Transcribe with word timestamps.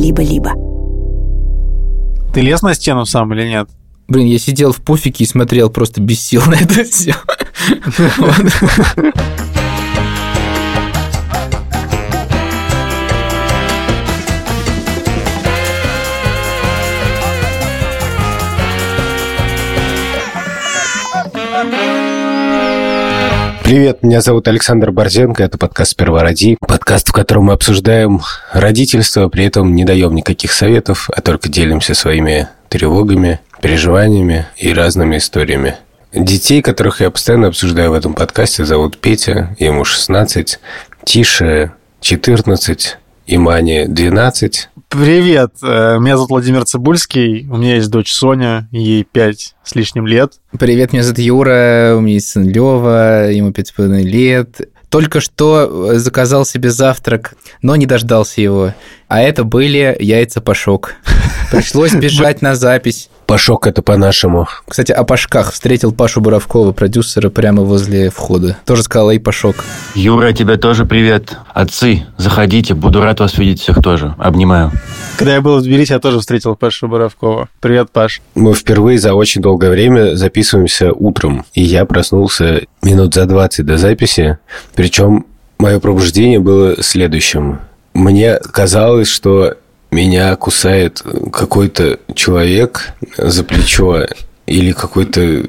либо-либо. 0.00 0.52
Ты 2.32 2.40
лез 2.40 2.62
на 2.62 2.74
стену 2.74 3.04
сам 3.06 3.32
или 3.34 3.48
нет? 3.48 3.68
Блин, 4.08 4.26
я 4.26 4.38
сидел 4.38 4.72
в 4.72 4.80
пуфике 4.80 5.24
и 5.24 5.26
смотрел 5.26 5.70
просто 5.70 6.00
без 6.00 6.20
сил 6.20 6.42
на 6.46 6.54
это 6.54 6.84
все. 6.84 7.14
Привет, 23.70 24.02
меня 24.02 24.20
зовут 24.20 24.48
Александр 24.48 24.90
Борзенко, 24.90 25.44
это 25.44 25.56
подкаст 25.56 25.92
«Сперва 25.92 26.22
роди», 26.22 26.58
подкаст, 26.58 27.08
в 27.08 27.12
котором 27.12 27.44
мы 27.44 27.52
обсуждаем 27.52 28.20
родительство, 28.52 29.28
при 29.28 29.44
этом 29.44 29.76
не 29.76 29.84
даем 29.84 30.12
никаких 30.12 30.50
советов, 30.50 31.08
а 31.14 31.20
только 31.20 31.48
делимся 31.48 31.94
своими 31.94 32.48
тревогами, 32.68 33.38
переживаниями 33.62 34.46
и 34.56 34.72
разными 34.72 35.18
историями. 35.18 35.76
Детей, 36.12 36.62
которых 36.62 37.00
я 37.00 37.12
постоянно 37.12 37.46
обсуждаю 37.46 37.92
в 37.92 37.94
этом 37.94 38.14
подкасте, 38.14 38.64
зовут 38.64 38.98
Петя, 38.98 39.54
ему 39.60 39.84
16, 39.84 40.58
Тише 41.04 41.70
14 42.00 42.98
и 43.28 43.38
Мане 43.38 43.86
12. 43.86 44.69
Привет, 44.90 45.52
э, 45.62 45.98
меня 46.00 46.16
зовут 46.16 46.30
Владимир 46.30 46.64
Цибульский, 46.64 47.46
у 47.48 47.58
меня 47.58 47.76
есть 47.76 47.90
дочь 47.90 48.12
Соня, 48.12 48.68
ей 48.72 49.04
5 49.04 49.54
с 49.62 49.74
лишним 49.76 50.04
лет. 50.04 50.32
Привет, 50.58 50.92
меня 50.92 51.04
зовут 51.04 51.20
Юра, 51.20 51.94
у 51.96 52.00
меня 52.00 52.14
есть 52.14 52.30
сын 52.30 52.42
Лева, 52.42 53.30
ему 53.30 53.52
5,5 53.52 54.02
лет. 54.02 54.60
Только 54.88 55.20
что 55.20 55.96
заказал 55.96 56.44
себе 56.44 56.70
завтрак, 56.70 57.34
но 57.62 57.76
не 57.76 57.86
дождался 57.86 58.40
его. 58.40 58.74
А 59.06 59.20
это 59.20 59.44
были 59.44 59.96
яйца 60.00 60.40
пашок. 60.40 60.96
Пришлось 61.52 61.94
бежать 61.94 62.42
на 62.42 62.56
запись. 62.56 63.09
Пашок 63.30 63.68
это 63.68 63.80
по-нашему. 63.80 64.48
Кстати, 64.66 64.90
о 64.90 65.04
Пашках. 65.04 65.52
Встретил 65.52 65.92
Пашу 65.92 66.20
Буровкова, 66.20 66.72
продюсера, 66.72 67.30
прямо 67.30 67.62
возле 67.62 68.10
входа. 68.10 68.56
Тоже 68.66 68.82
сказал, 68.82 69.12
эй, 69.12 69.20
Пашок. 69.20 69.64
Юра, 69.94 70.32
тебе 70.32 70.56
тоже 70.56 70.84
привет. 70.84 71.36
Отцы, 71.54 72.06
заходите, 72.16 72.74
буду 72.74 73.00
рад 73.00 73.20
вас 73.20 73.38
видеть 73.38 73.60
всех 73.60 73.80
тоже. 73.82 74.16
Обнимаю. 74.18 74.72
Когда 75.16 75.34
я 75.34 75.40
был 75.40 75.60
в 75.60 75.62
Тбилиси, 75.62 75.92
я 75.92 76.00
тоже 76.00 76.18
встретил 76.18 76.56
Пашу 76.56 76.88
Боровкова. 76.88 77.48
Привет, 77.60 77.92
Паш. 77.92 78.20
Мы 78.34 78.52
впервые 78.52 78.98
за 78.98 79.14
очень 79.14 79.40
долгое 79.40 79.70
время 79.70 80.16
записываемся 80.16 80.92
утром, 80.92 81.44
и 81.54 81.62
я 81.62 81.84
проснулся 81.84 82.62
минут 82.82 83.14
за 83.14 83.26
20 83.26 83.64
до 83.64 83.78
записи, 83.78 84.38
причем 84.74 85.24
мое 85.56 85.78
пробуждение 85.78 86.40
было 86.40 86.82
следующим. 86.82 87.60
Мне 87.94 88.38
казалось, 88.38 89.08
что 89.08 89.54
меня 89.90 90.36
кусает 90.36 91.02
какой-то 91.32 91.98
человек 92.14 92.92
за 93.16 93.44
плечо 93.44 94.06
или 94.46 94.72
какой-то 94.72 95.44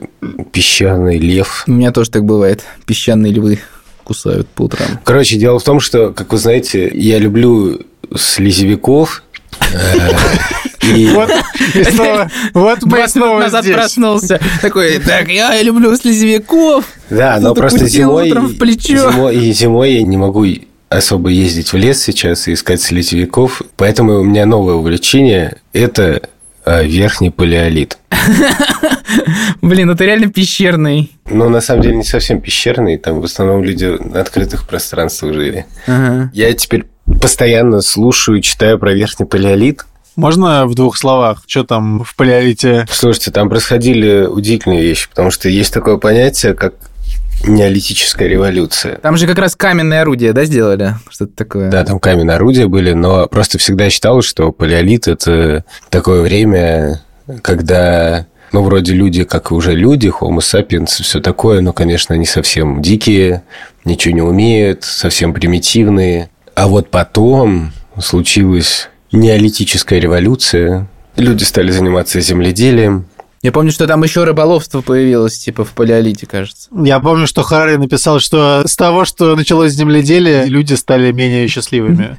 песчаный 0.52 1.18
лев. 1.18 1.64
У 1.68 1.72
меня 1.72 1.92
тоже 1.92 2.12
так 2.12 2.24
бывает. 2.26 2.64
Песчаные 2.86 3.34
львы 3.34 3.60
кусают 4.04 4.48
по 4.50 4.64
утрам. 4.64 5.00
Короче, 5.04 5.38
дело 5.38 5.60
в 5.60 5.64
том, 5.64 5.80
что, 5.80 6.12
как 6.12 6.32
вы 6.32 6.38
знаете, 6.38 6.90
я 6.94 7.18
люблю 7.18 7.82
слезевиков, 8.16 9.24
и... 10.82 11.08
Вот, 11.14 11.30
и 11.76 11.84
снова, 11.84 12.30
вот 12.54 12.80
мы 12.84 13.08
снова 13.08 13.40
назад 13.40 13.64
здесь. 13.64 13.76
проснулся. 13.76 14.40
Такой, 14.62 15.00
так, 15.00 15.30
я 15.30 15.62
люблю 15.62 15.96
слезевиков. 15.96 16.86
Да, 17.10 17.40
но 17.40 17.54
просто 17.54 17.88
зимой, 17.88 18.30
зимой, 18.30 19.36
и 19.36 19.54
зимой 19.54 19.94
я 19.94 20.04
не 20.04 20.18
могу 20.18 20.46
особо 20.92 21.30
ездить 21.30 21.72
в 21.72 21.78
лес 21.78 22.04
сейчас 22.04 22.48
и 22.48 22.54
искать 22.54 22.82
слезевиков. 22.82 23.62
Поэтому 23.78 24.20
у 24.20 24.24
меня 24.24 24.46
новое 24.46 24.76
увлечение– 24.76 25.58
это 25.74 26.30
а, 26.66 26.84
верхний 26.84 27.32
палеолит. 27.32 27.98
Блин, 29.62 29.88
ну 29.88 29.96
ты 29.96 30.06
реально 30.06 30.28
пещерный. 30.28 31.12
Ну, 31.30 31.50
на 31.50 31.62
самом 31.62 31.82
деле, 31.82 31.96
не 31.96 32.04
совсем 32.04 32.42
пещерный. 32.42 32.98
Там 32.98 33.22
в 33.22 33.24
основном 33.24 33.64
люди 33.64 33.86
на 33.86 34.20
открытых 34.20 34.68
пространствах 34.68 35.34
жили. 35.34 35.66
Ага. 35.88 36.30
Я 36.34 36.54
теперь 36.54 36.86
постоянно 37.22 37.82
слушаю 37.82 38.40
и 38.40 38.42
читаю 38.42 38.78
про 38.78 38.94
верхний 38.94 39.26
палеолит. 39.26 39.86
Можно 40.18 40.68
в 40.68 40.76
двух 40.76 40.98
словах, 40.98 41.44
что 41.48 41.64
там 41.64 42.04
в 42.04 42.16
палеолите? 42.18 42.86
Слушайте, 42.92 43.32
там 43.32 43.50
происходили 43.50 44.26
удивительные 44.26 44.82
вещи, 44.82 45.10
потому 45.10 45.32
что 45.32 45.48
есть 45.48 45.74
такое 45.74 45.96
понятие, 45.96 46.54
как 46.54 46.74
неолитическая 47.48 48.28
революция. 48.28 48.98
Там 48.98 49.18
же 49.18 49.28
как 49.28 49.38
раз 49.38 49.56
каменные 49.56 50.02
орудия, 50.02 50.34
да, 50.34 50.46
сделали? 50.46 50.96
Что-то 51.10 51.34
такое. 51.36 51.70
Да, 51.70 51.84
там 51.84 52.00
каменные 52.00 52.36
орудия 52.36 52.68
были, 52.68 52.94
но 52.94 53.28
просто 53.28 53.58
всегда 53.58 53.90
считалось, 53.90 54.26
что 54.26 54.52
палеолит– 54.52 55.08
это 55.08 55.66
такое 55.90 56.22
время, 56.22 57.02
когда 57.42 58.26
ну, 58.52 58.64
вроде 58.64 58.94
люди, 58.94 59.24
как 59.24 59.52
уже 59.52 59.74
люди, 59.74 60.08
homo 60.08 60.40
sapiens, 60.40 61.02
все 61.02 61.22
такое, 61.22 61.62
но, 61.62 61.74
конечно, 61.74 62.14
не 62.16 62.26
совсем 62.26 62.82
дикие, 62.82 63.44
ничего 63.86 64.14
не 64.14 64.22
умеют, 64.22 64.84
совсем 64.84 65.34
примитивные. 65.34 66.30
А 66.54 66.68
вот 66.68 66.90
потом 66.90 67.72
случилась 68.00 68.90
неолитическая 69.12 70.00
революция, 70.00 70.88
люди 71.16 71.44
стали 71.44 71.72
заниматься 71.72 72.20
земледелием, 72.20 73.06
Я 73.42 73.52
помню, 73.52 73.72
что 73.72 73.88
там 73.88 74.04
еще 74.04 74.24
рыболовство 74.24 74.82
появилось, 74.82 75.38
типа 75.40 75.66
в 75.66 75.72
палеолите, 75.72 76.28
кажется. 76.28 76.70
Я 76.72 77.00
помню, 77.00 77.26
что 77.26 77.42
Харари 77.42 77.78
написал, 77.78 78.20
что 78.20 78.64
с 78.68 78.76
того, 78.76 79.04
что 79.06 79.36
началось 79.36 79.72
земледелие, 79.74 80.46
люди 80.46 80.74
стали 80.76 81.12
менее 81.12 81.48
счастливыми. 81.48 82.18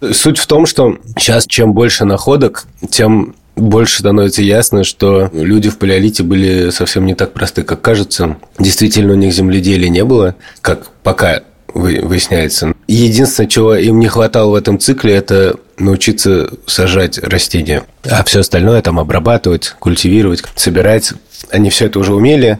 Суть 0.12 0.38
в 0.38 0.46
том, 0.46 0.64
что 0.66 0.96
сейчас 1.18 1.46
чем 1.46 1.74
больше 1.74 2.04
находок, 2.04 2.64
тем 2.90 3.34
больше 3.56 3.98
становится 3.98 4.40
ясно, 4.40 4.84
что 4.84 5.28
люди 5.32 5.68
в 5.68 5.78
палеолите 5.78 6.22
были 6.22 6.70
совсем 6.70 7.04
не 7.04 7.14
так 7.14 7.32
просты, 7.32 7.62
как 7.62 7.82
кажется. 7.82 8.36
Действительно, 8.58 9.14
у 9.14 9.16
них 9.16 9.32
земледелия 9.34 9.88
не 9.88 10.04
было, 10.04 10.36
как 10.60 10.90
пока 11.02 11.42
вы- 11.74 12.00
выясняется. 12.02 12.72
Единственное, 12.86 13.48
чего 13.48 13.74
им 13.74 13.98
не 13.98 14.06
хватало 14.06 14.52
в 14.52 14.54
этом 14.54 14.78
цикле, 14.78 15.14
это 15.14 15.56
научиться 15.78 16.50
сажать 16.66 17.18
растения. 17.18 17.84
А 18.04 18.24
все 18.24 18.40
остальное 18.40 18.82
там 18.82 18.98
обрабатывать, 18.98 19.74
культивировать, 19.78 20.42
собирать. 20.54 21.12
Они 21.50 21.70
все 21.70 21.86
это 21.86 21.98
уже 21.98 22.14
умели. 22.14 22.58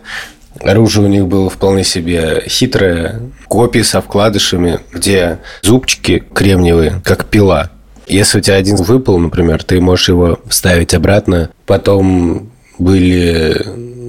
Оружие 0.60 1.04
у 1.04 1.08
них 1.08 1.26
было 1.26 1.50
вполне 1.50 1.84
себе 1.84 2.44
хитрое. 2.46 3.20
Копии 3.46 3.82
со 3.82 4.00
вкладышами, 4.00 4.80
где 4.92 5.38
зубчики 5.62 6.24
кремниевые, 6.34 7.00
как 7.04 7.26
пила. 7.26 7.70
Если 8.06 8.38
у 8.38 8.40
тебя 8.40 8.56
один 8.56 8.76
выпал, 8.76 9.18
например, 9.18 9.62
ты 9.62 9.80
можешь 9.80 10.08
его 10.08 10.40
вставить 10.48 10.94
обратно. 10.94 11.50
Потом 11.66 12.50
были 12.78 13.62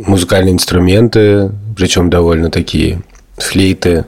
музыкальные 0.07 0.53
инструменты, 0.53 1.51
причем 1.75 2.09
довольно 2.09 2.49
такие 2.49 3.01
флейты 3.37 4.05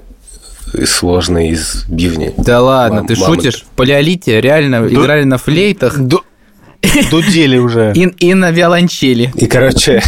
сложные 0.86 1.52
из 1.52 1.86
бивней. 1.88 2.34
Да 2.38 2.62
ладно, 2.62 2.98
Мам- 3.00 3.08
ты 3.08 3.16
мамы- 3.16 3.36
шутишь? 3.36 3.64
В 3.64 3.76
палеолите 3.76 4.40
реально 4.42 4.88
играли 4.88 5.24
на 5.24 5.38
флейтах 5.38 5.98
Ду- 6.00 6.24
Дудели 7.12 7.58
уже. 7.58 7.94
и, 7.96 8.06
и 8.08 8.34
на 8.34 8.52
виолончели. 8.52 9.32
И, 9.36 9.46
короче, 9.46 10.02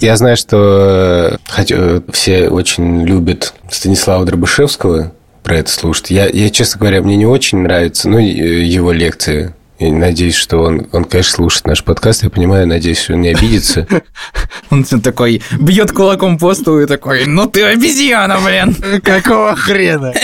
я, 0.00 0.16
знаю, 0.16 0.36
что 0.36 1.38
хотя, 1.48 2.02
все 2.12 2.48
очень 2.48 3.02
любят 3.04 3.54
Станислава 3.70 4.24
Дробышевского 4.24 5.12
про 5.42 5.56
это 5.58 5.70
слушать. 5.70 6.10
Я, 6.10 6.26
я, 6.28 6.48
честно 6.50 6.80
говоря, 6.80 7.02
мне 7.02 7.16
не 7.16 7.26
очень 7.26 7.58
нравится 7.58 8.08
ну, 8.08 8.18
и- 8.18 8.64
его 8.64 8.92
лекции. 8.92 9.54
Я 9.78 9.92
надеюсь, 9.92 10.36
что 10.36 10.58
он, 10.58 10.86
он, 10.92 11.04
конечно, 11.04 11.36
слушает 11.36 11.66
наш 11.66 11.82
подкаст. 11.82 12.22
Я 12.22 12.30
понимаю, 12.30 12.66
надеюсь, 12.66 13.00
что 13.00 13.14
он 13.14 13.22
не 13.22 13.30
обидится. 13.30 13.86
Он 14.70 14.84
такой 14.84 15.42
бьет 15.58 15.92
кулаком 15.92 16.38
по 16.38 16.54
столу 16.54 16.80
и 16.80 16.86
такой, 16.86 17.26
ну 17.26 17.46
ты 17.46 17.64
обезьяна, 17.64 18.38
блин. 18.40 18.74
Какого 19.02 19.54
хрена? 19.56 20.14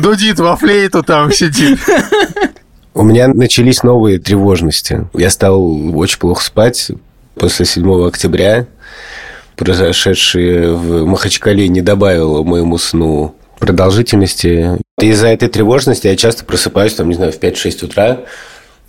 Дудит 0.00 0.38
во 0.38 0.56
флейту 0.56 1.02
там 1.02 1.32
сидит. 1.32 1.78
У 2.94 3.02
меня 3.02 3.28
начались 3.28 3.82
новые 3.82 4.18
тревожности. 4.18 5.08
Я 5.12 5.30
стал 5.30 5.96
очень 5.96 6.18
плохо 6.18 6.42
спать 6.42 6.90
после 7.34 7.66
7 7.66 8.06
октября. 8.06 8.66
Произошедшее 9.56 10.74
в 10.74 11.04
Махачкале 11.04 11.68
не 11.68 11.80
добавило 11.80 12.42
моему 12.42 12.78
сну 12.78 13.34
продолжительности. 13.58 14.78
Из-за 15.00 15.28
этой 15.28 15.48
тревожности 15.48 16.08
я 16.08 16.16
часто 16.16 16.44
просыпаюсь, 16.44 16.94
там, 16.94 17.08
не 17.08 17.14
знаю, 17.14 17.32
в 17.32 17.38
5-6 17.38 17.84
утра, 17.84 18.20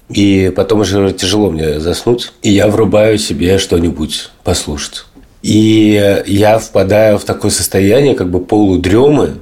и 0.10 0.52
потом 0.56 0.82
уже 0.82 1.14
тяжело 1.14 1.52
мне 1.52 1.80
заснуть, 1.80 2.34
и 2.42 2.50
я 2.50 2.68
врубаю 2.68 3.20
себе 3.20 3.60
что-нибудь 3.60 4.32
послушать. 4.44 5.06
И 5.44 6.24
я 6.26 6.58
впадаю 6.58 7.18
в 7.20 7.24
такое 7.26 7.52
состояние 7.52 8.16
как 8.16 8.30
бы 8.30 8.40
полудремы, 8.40 9.36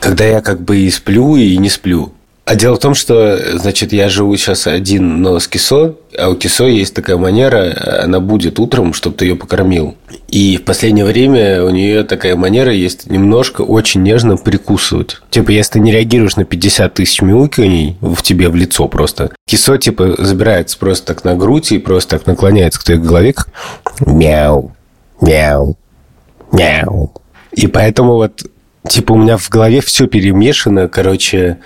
когда 0.00 0.24
я 0.24 0.40
как 0.40 0.62
бы 0.62 0.78
и 0.78 0.90
сплю, 0.90 1.36
и 1.36 1.56
не 1.58 1.68
сплю. 1.68 2.12
А 2.46 2.54
дело 2.54 2.76
в 2.76 2.78
том, 2.78 2.94
что, 2.94 3.58
значит, 3.58 3.92
я 3.92 4.08
живу 4.08 4.36
сейчас 4.36 4.68
один, 4.68 5.20
но 5.20 5.40
с 5.40 5.48
кисо, 5.48 5.96
а 6.16 6.28
у 6.28 6.36
кисо 6.36 6.68
есть 6.68 6.94
такая 6.94 7.16
манера, 7.16 8.04
она 8.04 8.20
будет 8.20 8.60
утром, 8.60 8.94
чтобы 8.94 9.16
ты 9.16 9.24
ее 9.24 9.34
покормил. 9.34 9.96
И 10.28 10.56
в 10.56 10.62
последнее 10.62 11.04
время 11.04 11.64
у 11.64 11.70
нее 11.70 12.04
такая 12.04 12.36
манера 12.36 12.72
есть 12.72 13.10
немножко 13.10 13.62
очень 13.62 14.04
нежно 14.04 14.36
прикусывать. 14.36 15.16
Типа, 15.30 15.50
если 15.50 15.72
ты 15.72 15.80
не 15.80 15.90
реагируешь 15.90 16.36
на 16.36 16.44
50 16.44 16.94
тысяч 16.94 17.20
мяуканий 17.20 17.96
в 18.00 18.22
тебе 18.22 18.48
в 18.48 18.54
лицо 18.54 18.86
просто, 18.86 19.32
кисо, 19.48 19.76
типа, 19.76 20.14
забирается 20.16 20.78
просто 20.78 21.14
так 21.14 21.24
на 21.24 21.34
грудь 21.34 21.72
и 21.72 21.78
просто 21.78 22.16
так 22.16 22.28
наклоняется 22.28 22.78
к 22.78 22.84
твоей 22.84 23.00
голове, 23.00 23.34
мяу, 24.06 24.72
мяу, 25.20 25.76
мяу. 26.52 27.12
И 27.50 27.66
поэтому 27.66 28.12
вот, 28.12 28.44
типа, 28.88 29.14
у 29.14 29.18
меня 29.18 29.36
в 29.36 29.50
голове 29.50 29.80
все 29.80 30.06
перемешано, 30.06 30.86
короче, 30.86 31.58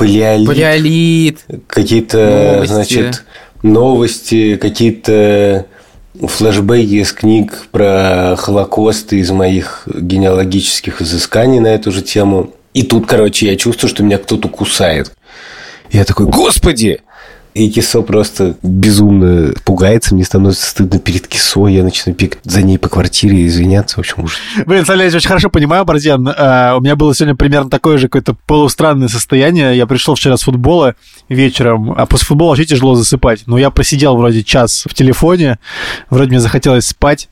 палеолит, 0.00 0.46
Палеолит. 0.48 1.38
какие-то, 1.66 2.52
Новости. 2.56 2.72
значит, 2.72 3.24
новости, 3.62 4.56
какие-то 4.56 5.66
флешбеки 6.20 6.94
из 7.02 7.12
книг 7.12 7.66
про 7.70 8.34
Холокост 8.36 9.12
из 9.12 9.30
моих 9.30 9.86
генеалогических 9.94 11.00
изысканий 11.02 11.60
на 11.60 11.68
эту 11.68 11.92
же 11.92 12.02
тему. 12.02 12.52
И 12.74 12.82
тут, 12.82 13.06
короче, 13.06 13.46
я 13.46 13.56
чувствую, 13.56 13.90
что 13.90 14.02
меня 14.02 14.18
кто-то 14.18 14.48
кусает. 14.48 15.12
Я 15.90 16.04
такой, 16.04 16.26
господи! 16.26 17.00
И 17.54 17.68
Кисо 17.68 18.02
просто 18.02 18.54
безумно 18.62 19.52
пугается, 19.64 20.14
мне 20.14 20.24
становится 20.24 20.70
стыдно 20.70 21.00
перед 21.00 21.26
Кисо, 21.26 21.66
я 21.66 21.82
начинаю 21.82 22.16
бегать 22.16 22.38
за 22.44 22.62
ней 22.62 22.78
по 22.78 22.88
квартире 22.88 23.38
и 23.38 23.46
извиняться, 23.46 23.96
в 23.96 23.98
общем, 24.00 24.22
ужас. 24.24 24.38
Блин, 24.66 24.84
я 24.88 25.06
очень 25.06 25.28
хорошо 25.28 25.50
понимаю, 25.50 25.84
Борзен. 25.84 26.28
А, 26.36 26.76
У 26.76 26.80
меня 26.80 26.94
было 26.94 27.14
сегодня 27.14 27.34
примерно 27.34 27.68
такое 27.68 27.98
же 27.98 28.06
какое-то 28.06 28.36
полустранное 28.46 29.08
состояние. 29.08 29.76
Я 29.76 29.86
пришел 29.86 30.14
вчера 30.14 30.36
с 30.36 30.42
футбола 30.42 30.94
вечером, 31.28 31.92
а 31.96 32.06
после 32.06 32.26
футбола 32.26 32.50
вообще 32.50 32.66
тяжело 32.66 32.94
засыпать. 32.94 33.42
Но 33.46 33.58
я 33.58 33.70
просидел 33.70 34.16
вроде 34.16 34.44
час 34.44 34.84
в 34.88 34.94
телефоне, 34.94 35.58
вроде 36.08 36.30
мне 36.30 36.40
захотелось 36.40 36.86
спать. 36.86 37.28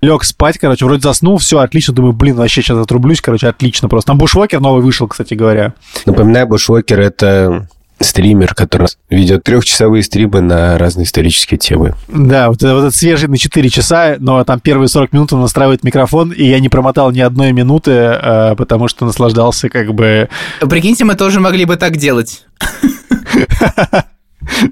Лег 0.00 0.24
спать, 0.24 0.58
короче, 0.58 0.84
вроде 0.84 1.02
заснул, 1.02 1.38
все 1.38 1.58
отлично. 1.58 1.94
Думаю, 1.94 2.14
блин, 2.14 2.36
вообще 2.36 2.62
сейчас 2.62 2.78
отрублюсь, 2.78 3.20
короче, 3.20 3.48
отлично 3.48 3.88
просто. 3.88 4.08
Там 4.08 4.18
Бушвокер 4.18 4.60
новый 4.60 4.82
вышел, 4.82 5.06
кстати 5.06 5.34
говоря. 5.34 5.74
Напоминаю, 6.06 6.46
Бушвокер– 6.46 7.00
это 7.00 7.68
стример, 8.00 8.54
который 8.54 8.88
ведет 9.10 9.44
трехчасовые 9.44 10.02
стримы 10.02 10.40
на 10.40 10.78
разные 10.78 11.04
исторические 11.04 11.58
темы. 11.58 11.94
Да, 12.08 12.48
вот, 12.48 12.56
это- 12.62 12.74
вот 12.74 12.80
этот 12.80 12.94
свежий 12.94 13.28
на 13.28 13.36
4 13.38 13.68
часа, 13.68 14.16
но 14.18 14.42
там 14.44 14.58
первые 14.60 14.88
40 14.88 15.12
минут 15.12 15.32
он 15.32 15.42
настраивает 15.42 15.84
микрофон, 15.84 16.32
и 16.32 16.44
я 16.44 16.60
не 16.60 16.68
промотал 16.68 17.10
ни 17.12 17.20
одной 17.20 17.52
минуты, 17.52 17.90
э, 17.90 18.54
потому 18.56 18.88
что 18.88 19.04
наслаждался 19.04 19.68
как 19.68 19.94
бы... 19.94 20.28
Прикиньте, 20.60 21.04
мы 21.04 21.14
тоже 21.14 21.40
могли 21.40 21.64
бы 21.64 21.76
так 21.76 21.96
делать. 21.96 22.46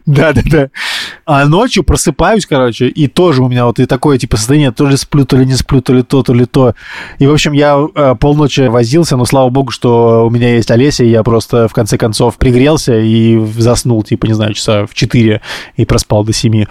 Да-да-да. 0.08 0.70
А 1.26 1.44
ночью 1.44 1.84
просыпаюсь, 1.84 2.46
короче, 2.46 2.88
и 2.88 3.08
тоже 3.08 3.42
у 3.42 3.48
меня 3.48 3.66
вот 3.66 3.78
и 3.78 3.84
такое, 3.84 4.16
типа, 4.16 4.38
состояние, 4.38 4.72
то 4.72 4.86
ли 4.86 4.96
сплю, 4.96 5.26
то 5.26 5.36
ли 5.36 5.44
не 5.44 5.54
сплю, 5.54 5.82
то 5.82 5.92
ли 5.92 6.02
то, 6.02 6.22
то 6.22 6.32
ли 6.32 6.46
то. 6.46 6.74
И, 7.18 7.26
в 7.26 7.32
общем, 7.32 7.52
я 7.52 7.78
э, 7.94 8.14
полночи 8.18 8.62
возился, 8.62 9.18
но 9.18 9.26
слава 9.26 9.50
богу, 9.50 9.70
что 9.70 10.26
у 10.26 10.30
меня 10.30 10.54
есть 10.54 10.70
Олеся, 10.70 11.04
и 11.04 11.10
я 11.10 11.22
просто, 11.22 11.68
в 11.68 11.74
конце 11.74 11.98
концов, 11.98 12.38
пригрелся 12.38 12.98
и 12.98 13.38
заснул, 13.58 14.02
типа, 14.02 14.24
не 14.24 14.32
знаю, 14.32 14.54
часа 14.54 14.86
в 14.86 14.94
4 14.94 15.42
и 15.76 15.84
проспал 15.84 16.24
до 16.24 16.32
7. 16.32 16.64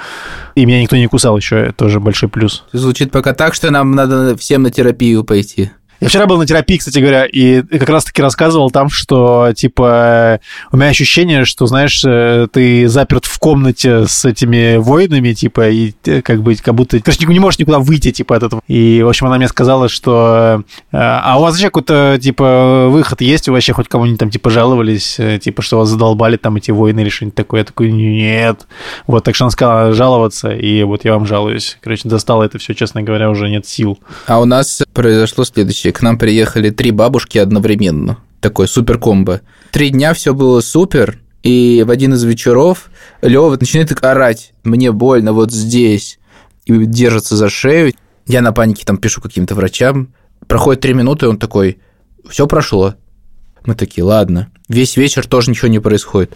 И 0.56 0.66
меня 0.66 0.82
никто 0.82 0.96
не 0.96 1.06
кусал 1.06 1.38
еще, 1.38 1.72
тоже 1.74 2.00
большой 2.00 2.30
плюс. 2.30 2.66
Звучит 2.74 3.12
пока 3.12 3.36
так, 3.36 3.54
что 3.54 3.70
нам 3.70 3.92
надо 3.92 4.36
всем 4.36 4.64
на 4.64 4.72
терапию 4.72 5.24
пойти. 5.24 5.70
Я 6.00 6.10
вчера 6.10 6.26
был 6.28 6.38
на 6.38 6.46
терапии, 6.46 6.78
кстати 6.78 7.00
говоря, 7.00 7.26
и 7.26 7.62
как 7.62 7.90
раз-таки 7.90 8.22
рассказывал 8.22 8.70
там, 8.70 8.90
что, 8.90 9.52
типа, 9.56 10.40
у 10.72 10.78
меня 10.78 10.90
ощущение, 10.90 11.46
что, 11.46 11.66
знаешь, 11.66 12.04
э, 12.06 12.48
ты 12.52 12.88
заперт 12.88 13.26
в 13.26 13.40
комнате 13.40 14.06
с 14.08 14.24
этими 14.26 14.78
воинами, 14.78 15.34
типа, 15.34 15.70
и 15.70 15.94
э, 16.06 16.22
как 16.22 16.44
бы, 16.44 16.56
как 16.56 16.76
будто... 16.76 17.00
Короче, 17.00 17.26
не 17.26 17.40
можешь 17.40 17.60
никуда 17.60 17.80
выйти, 17.80 18.12
типа, 18.12 18.36
от 18.36 18.44
этого. 18.44 18.62
И, 18.68 19.02
в 19.02 19.10
общем, 19.10 19.28
она 19.28 19.38
мне 19.38 19.48
сказала, 19.48 19.90
что... 19.90 20.64
э, 20.92 20.98
А 20.98 21.38
у 21.38 21.42
вас 21.42 21.54
вообще 21.54 21.68
какой-то, 21.68 22.20
типа, 22.22 22.88
выход 22.90 23.22
есть? 23.22 23.48
Вы 23.48 23.54
вообще 23.56 23.74
хоть 23.74 23.88
кому-нибудь 23.88 24.20
там, 24.20 24.30
типа, 24.30 24.50
жаловались? 24.50 25.20
Типа, 25.42 25.62
что 25.62 25.78
вас 25.78 25.90
задолбали 25.90 26.38
там 26.38 26.58
эти 26.58 26.72
воины 26.72 27.00
или 27.02 27.10
что-нибудь 27.10 27.36
такое? 27.36 27.62
Я 27.62 27.66
такой, 27.66 27.92
нет. 27.92 28.68
Вот, 29.08 29.24
так 29.24 29.36
что 29.36 29.46
она 29.46 29.52
сказала 29.52 29.94
жаловаться, 29.94 30.50
и 30.52 30.84
вот 30.84 31.06
я 31.06 31.14
вам 31.14 31.26
жалуюсь. 31.26 31.78
Короче, 31.82 32.08
достало 32.08 32.44
это 32.44 32.60
все, 32.60 32.74
честно 32.76 33.02
говоря, 33.02 33.30
уже 33.30 33.50
нет 33.50 33.66
сил. 33.66 34.00
А 34.28 34.40
у 34.40 34.46
нас 34.46 34.84
произошло 34.94 35.44
следующее. 35.44 35.87
К 35.92 36.02
нам 36.02 36.18
приехали 36.18 36.70
три 36.70 36.92
бабушки 36.92 37.38
одновременно. 37.38 38.18
Такой 38.40 38.68
супер 38.68 38.98
комбо. 38.98 39.42
Три 39.72 39.90
дня 39.90 40.14
все 40.14 40.34
было 40.34 40.62
супер, 40.62 41.20
и 41.44 41.84
в 41.86 41.92
один 41.92 42.14
из 42.14 42.24
вечеров 42.24 42.90
Лева 43.22 43.56
начинает 43.60 43.90
так 43.90 44.04
орать. 44.04 44.54
Мне 44.64 44.92
больно 44.92 45.34
вот 45.34 45.52
здесь. 45.52 46.20
И 46.66 46.86
держится 46.86 47.36
за 47.36 47.50
шею. 47.50 47.94
Я 48.26 48.42
на 48.42 48.52
панике 48.52 48.86
там 48.86 48.98
пишу 48.98 49.22
каким-то 49.22 49.56
врачам. 49.56 50.14
Проходит 50.48 50.82
три 50.82 50.94
минуты, 50.94 51.26
и 51.26 51.30
он 51.30 51.38
такой, 51.38 51.80
все 52.30 52.48
прошло. 52.48 52.96
Мы 53.66 53.76
такие, 53.76 54.04
ладно. 54.04 54.52
Весь 54.68 54.98
вечер 54.98 55.26
тоже 55.26 55.52
ничего 55.52 55.70
не 55.70 55.80
происходит. 55.80 56.36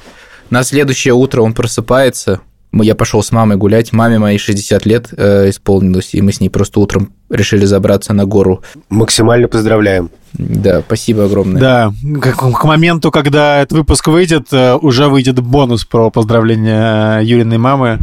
На 0.50 0.64
следующее 0.64 1.14
утро 1.14 1.42
он 1.42 1.54
просыпается. 1.54 2.42
Я 2.74 2.96
пошел 2.96 3.22
с 3.22 3.32
мамой 3.32 3.58
гулять. 3.58 3.92
Маме 3.92 4.20
моей 4.20 4.38
60 4.38 4.86
лет 4.86 5.10
э, 5.16 5.50
исполнилось, 5.50 6.14
и 6.14 6.22
мы 6.22 6.32
с 6.32 6.40
ней 6.40 6.50
просто 6.50 6.80
утром 6.80 7.14
решили 7.32 7.66
забраться 7.66 8.14
на 8.14 8.26
гору. 8.26 8.62
Максимально 8.90 9.48
поздравляем. 9.48 10.12
Да, 10.34 10.82
спасибо 10.82 11.26
огромное. 11.26 11.62
Да, 11.62 11.94
к, 12.22 12.34
к 12.34 12.64
моменту, 12.64 13.12
когда 13.12 13.62
этот 13.62 13.78
выпуск 13.80 14.08
выйдет, 14.08 14.48
э, 14.52 14.76
уже 14.76 15.08
выйдет 15.08 15.40
бонус 15.40 15.84
про 15.84 16.10
поздравление 16.10 17.20
э, 17.20 17.24
Юриной 17.24 17.58
мамы. 17.58 18.00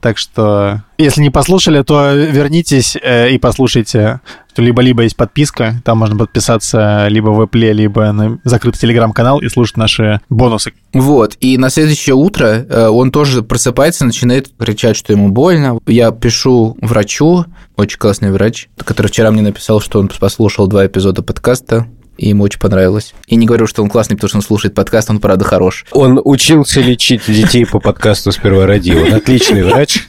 Так 0.00 0.18
что, 0.18 0.82
если 0.98 1.22
не 1.22 1.30
послушали, 1.30 1.82
то 1.82 2.12
вернитесь 2.12 2.96
э, 3.00 3.30
и 3.30 3.38
послушайте. 3.38 4.20
Либо-либо 4.60 5.02
есть 5.02 5.16
подписка, 5.16 5.80
там 5.84 5.98
можно 5.98 6.16
подписаться 6.16 7.08
либо 7.08 7.28
в 7.28 7.40
Apple, 7.40 7.72
либо 7.72 8.12
на 8.12 8.38
закрытый 8.44 8.80
телеграм-канал 8.80 9.40
и 9.40 9.48
слушать 9.48 9.76
наши 9.76 10.20
бонусы. 10.28 10.72
Вот, 10.92 11.36
и 11.40 11.56
на 11.56 11.70
следующее 11.70 12.14
утро 12.14 12.46
э, 12.46 12.88
он 12.88 13.10
тоже 13.10 13.42
просыпается, 13.42 14.04
начинает 14.04 14.50
кричать, 14.58 14.96
что 14.96 15.12
ему 15.12 15.28
больно. 15.28 15.78
Я 15.86 16.10
пишу 16.10 16.76
врачу, 16.80 17.44
очень 17.76 17.98
классный 17.98 18.32
врач, 18.32 18.68
который 18.76 19.08
вчера 19.08 19.30
мне 19.30 19.42
написал, 19.42 19.80
что 19.80 20.00
он 20.00 20.08
послушал 20.08 20.66
два 20.66 20.86
эпизода 20.86 21.22
подкаста, 21.22 21.86
и 22.20 22.28
ему 22.28 22.44
очень 22.44 22.60
понравилось. 22.60 23.14
И 23.26 23.36
не 23.36 23.46
говорю, 23.46 23.66
что 23.66 23.82
он 23.82 23.88
классный, 23.88 24.14
потому 24.16 24.28
что 24.28 24.38
он 24.38 24.42
слушает 24.42 24.74
подкаст, 24.74 25.08
он 25.08 25.20
правда 25.20 25.44
хорош. 25.46 25.86
Он 25.90 26.20
учился 26.22 26.82
лечить 26.82 27.22
детей 27.26 27.64
по 27.64 27.80
подкасту 27.80 28.30
«Сперва 28.30 28.66
роди». 28.66 28.94
Он 28.94 29.14
отличный 29.14 29.62
врач. 29.64 30.06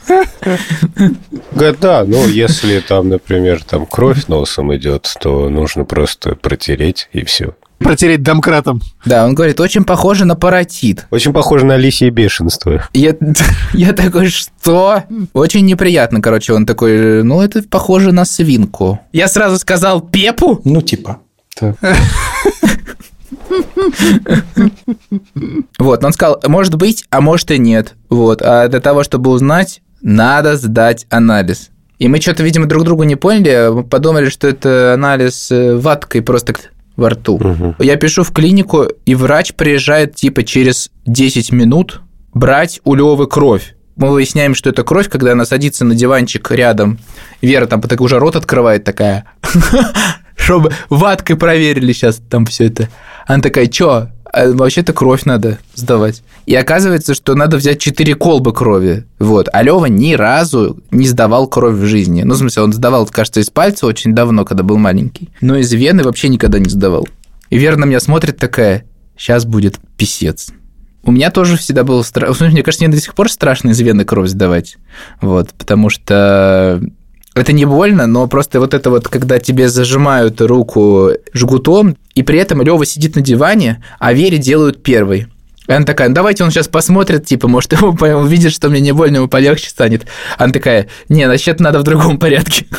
Да, 1.51 2.03
ну, 2.05 2.27
если 2.27 2.79
там, 2.79 3.07
например, 3.07 3.63
там 3.63 3.85
кровь 3.85 4.27
носом 4.27 4.75
идет, 4.75 5.09
то 5.21 5.47
нужно 5.49 5.85
просто 5.85 6.35
протереть, 6.35 7.07
и 7.13 7.23
все. 7.23 7.55
Протереть 7.79 8.23
домкратом. 8.23 8.81
Да, 9.05 9.25
он 9.25 9.33
говорит, 9.33 9.59
очень 9.59 9.85
похоже 9.85 10.25
на 10.25 10.35
паротит. 10.35 11.07
Очень 11.11 11.31
похоже 11.33 11.65
на 11.65 11.77
лисье 11.77 12.09
бешенство. 12.09 12.83
Я, 12.93 13.15
я 13.73 13.93
такой, 13.93 14.27
что? 14.27 15.03
Очень 15.33 15.65
неприятно, 15.65 16.21
короче, 16.21 16.53
он 16.53 16.65
такой, 16.65 17.23
ну, 17.23 17.41
это 17.41 17.63
похоже 17.63 18.11
на 18.11 18.25
свинку. 18.25 18.99
Я 19.13 19.27
сразу 19.29 19.57
сказал 19.57 20.01
Пепу, 20.01 20.59
Ну, 20.65 20.81
типа. 20.81 21.21
Вот, 25.77 26.01
но 26.01 26.07
он 26.07 26.13
сказал, 26.13 26.41
может 26.47 26.75
быть, 26.75 27.05
а 27.09 27.21
может 27.21 27.51
и 27.51 27.57
нет. 27.57 27.95
Вот, 28.09 28.41
а 28.41 28.67
для 28.67 28.79
того, 28.79 29.03
чтобы 29.03 29.31
узнать, 29.31 29.81
надо 30.01 30.55
сдать 30.55 31.05
анализ. 31.09 31.69
И 31.99 32.07
мы 32.07 32.19
что-то, 32.19 32.43
видимо, 32.43 32.65
друг 32.65 32.83
другу 32.83 33.03
не 33.03 33.15
поняли, 33.15 33.71
мы 33.71 33.83
подумали, 33.83 34.29
что 34.29 34.47
это 34.47 34.93
анализ 34.93 35.51
э, 35.51 35.75
ваткой 35.75 36.21
просто 36.23 36.55
во 36.95 37.09
рту. 37.09 37.37
Мгм. 37.37 37.75
Я 37.79 37.95
пишу 37.97 38.23
в 38.23 38.31
клинику, 38.31 38.87
и 39.05 39.15
врач 39.15 39.53
приезжает 39.53 40.15
типа 40.15 40.43
через 40.43 40.89
10 41.05 41.51
минут 41.51 42.01
брать 42.33 42.79
у 42.83 42.95
Левы 42.95 43.27
кровь. 43.27 43.75
Мы 43.97 44.09
выясняем, 44.09 44.55
что 44.55 44.69
это 44.69 44.83
кровь, 44.83 45.09
когда 45.09 45.33
она 45.33 45.45
садится 45.45 45.85
на 45.85 45.93
диванчик 45.93 46.49
рядом. 46.51 46.97
Вера 47.41 47.67
там 47.67 47.81
так 47.81 48.01
уже 48.01 48.17
рот 48.17 48.35
открывает 48.35 48.83
такая, 48.83 49.25
чтобы 50.41 50.71
ваткой 50.89 51.35
проверили 51.35 51.93
сейчас 51.93 52.21
там 52.29 52.45
все 52.45 52.65
это. 52.65 52.89
Она 53.27 53.41
такая, 53.41 53.67
чё? 53.67 54.07
А 54.33 54.49
вообще-то 54.51 54.93
кровь 54.93 55.25
надо 55.25 55.59
сдавать. 55.75 56.23
И 56.45 56.55
оказывается, 56.55 57.13
что 57.13 57.35
надо 57.35 57.57
взять 57.57 57.79
4 57.79 58.15
колбы 58.15 58.53
крови. 58.53 59.05
Вот. 59.19 59.49
А 59.51 59.61
Лёва 59.61 59.87
ни 59.87 60.13
разу 60.13 60.79
не 60.89 61.05
сдавал 61.05 61.47
кровь 61.47 61.75
в 61.75 61.85
жизни. 61.85 62.23
Ну, 62.23 62.33
в 62.35 62.37
смысле, 62.37 62.63
он 62.63 62.73
сдавал, 62.73 63.05
кажется, 63.07 63.41
из 63.41 63.49
пальца 63.49 63.85
очень 63.85 64.15
давно, 64.15 64.45
когда 64.45 64.63
был 64.63 64.77
маленький. 64.77 65.29
Но 65.41 65.57
из 65.57 65.71
вены 65.73 66.03
вообще 66.03 66.29
никогда 66.29 66.59
не 66.59 66.69
сдавал. 66.69 67.07
И 67.49 67.57
Вера 67.57 67.75
на 67.75 67.85
меня 67.85 67.99
смотрит 67.99 68.37
такая, 68.37 68.85
сейчас 69.17 69.43
будет 69.43 69.79
писец. 69.97 70.51
У 71.03 71.11
меня 71.11 71.31
тоже 71.31 71.57
всегда 71.57 71.83
было 71.83 72.01
страшно. 72.01 72.47
Мне 72.47 72.63
кажется, 72.63 72.85
мне 72.85 72.95
до 72.95 73.01
сих 73.01 73.15
пор 73.15 73.29
страшно 73.29 73.71
из 73.71 73.79
вены 73.81 74.05
кровь 74.05 74.29
сдавать. 74.29 74.77
Вот, 75.19 75.49
потому 75.57 75.89
что 75.89 76.81
это 77.33 77.53
не 77.53 77.65
больно, 77.65 78.07
но 78.07 78.27
просто 78.27 78.59
вот 78.59 78.73
это 78.73 78.89
вот, 78.89 79.07
когда 79.07 79.39
тебе 79.39 79.69
зажимают 79.69 80.41
руку 80.41 81.11
жгутом, 81.33 81.97
и 82.13 82.23
при 82.23 82.39
этом 82.39 82.61
Лева 82.61 82.85
сидит 82.85 83.15
на 83.15 83.21
диване, 83.21 83.83
а 83.99 84.13
Вере 84.13 84.37
делают 84.37 84.83
первый. 84.83 85.27
И 85.67 85.71
она 85.71 85.85
такая, 85.85 86.09
«Ну, 86.09 86.15
давайте 86.15 86.43
он 86.43 86.51
сейчас 86.51 86.67
посмотрит, 86.67 87.25
типа, 87.25 87.47
может, 87.47 87.69
по- 87.99 88.05
увидит, 88.05 88.51
что 88.51 88.69
мне 88.69 88.81
не 88.81 88.91
больно, 88.91 89.17
ему 89.17 89.27
полегче 89.29 89.69
станет. 89.69 90.05
Она 90.37 90.51
такая, 90.51 90.87
не, 91.07 91.23
значит, 91.25 91.61
надо 91.61 91.79
в 91.79 91.83
другом 91.83 92.19
порядке. 92.19 92.65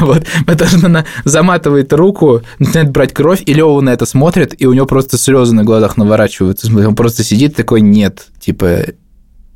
Вот. 0.00 0.24
Потому 0.46 0.70
что 0.70 0.86
она 0.86 1.04
заматывает 1.24 1.92
руку, 1.92 2.42
начинает 2.58 2.90
брать 2.90 3.12
кровь, 3.12 3.42
и 3.44 3.52
Лева 3.52 3.80
на 3.80 3.90
это 3.90 4.06
смотрит, 4.06 4.54
и 4.58 4.66
у 4.66 4.72
него 4.72 4.86
просто 4.86 5.18
слезы 5.18 5.54
на 5.54 5.64
глазах 5.64 5.96
наворачиваются. 5.96 6.68
Он 6.74 6.94
просто 6.94 7.24
сидит 7.24 7.56
такой, 7.56 7.80
нет, 7.80 8.26
типа, 8.38 8.84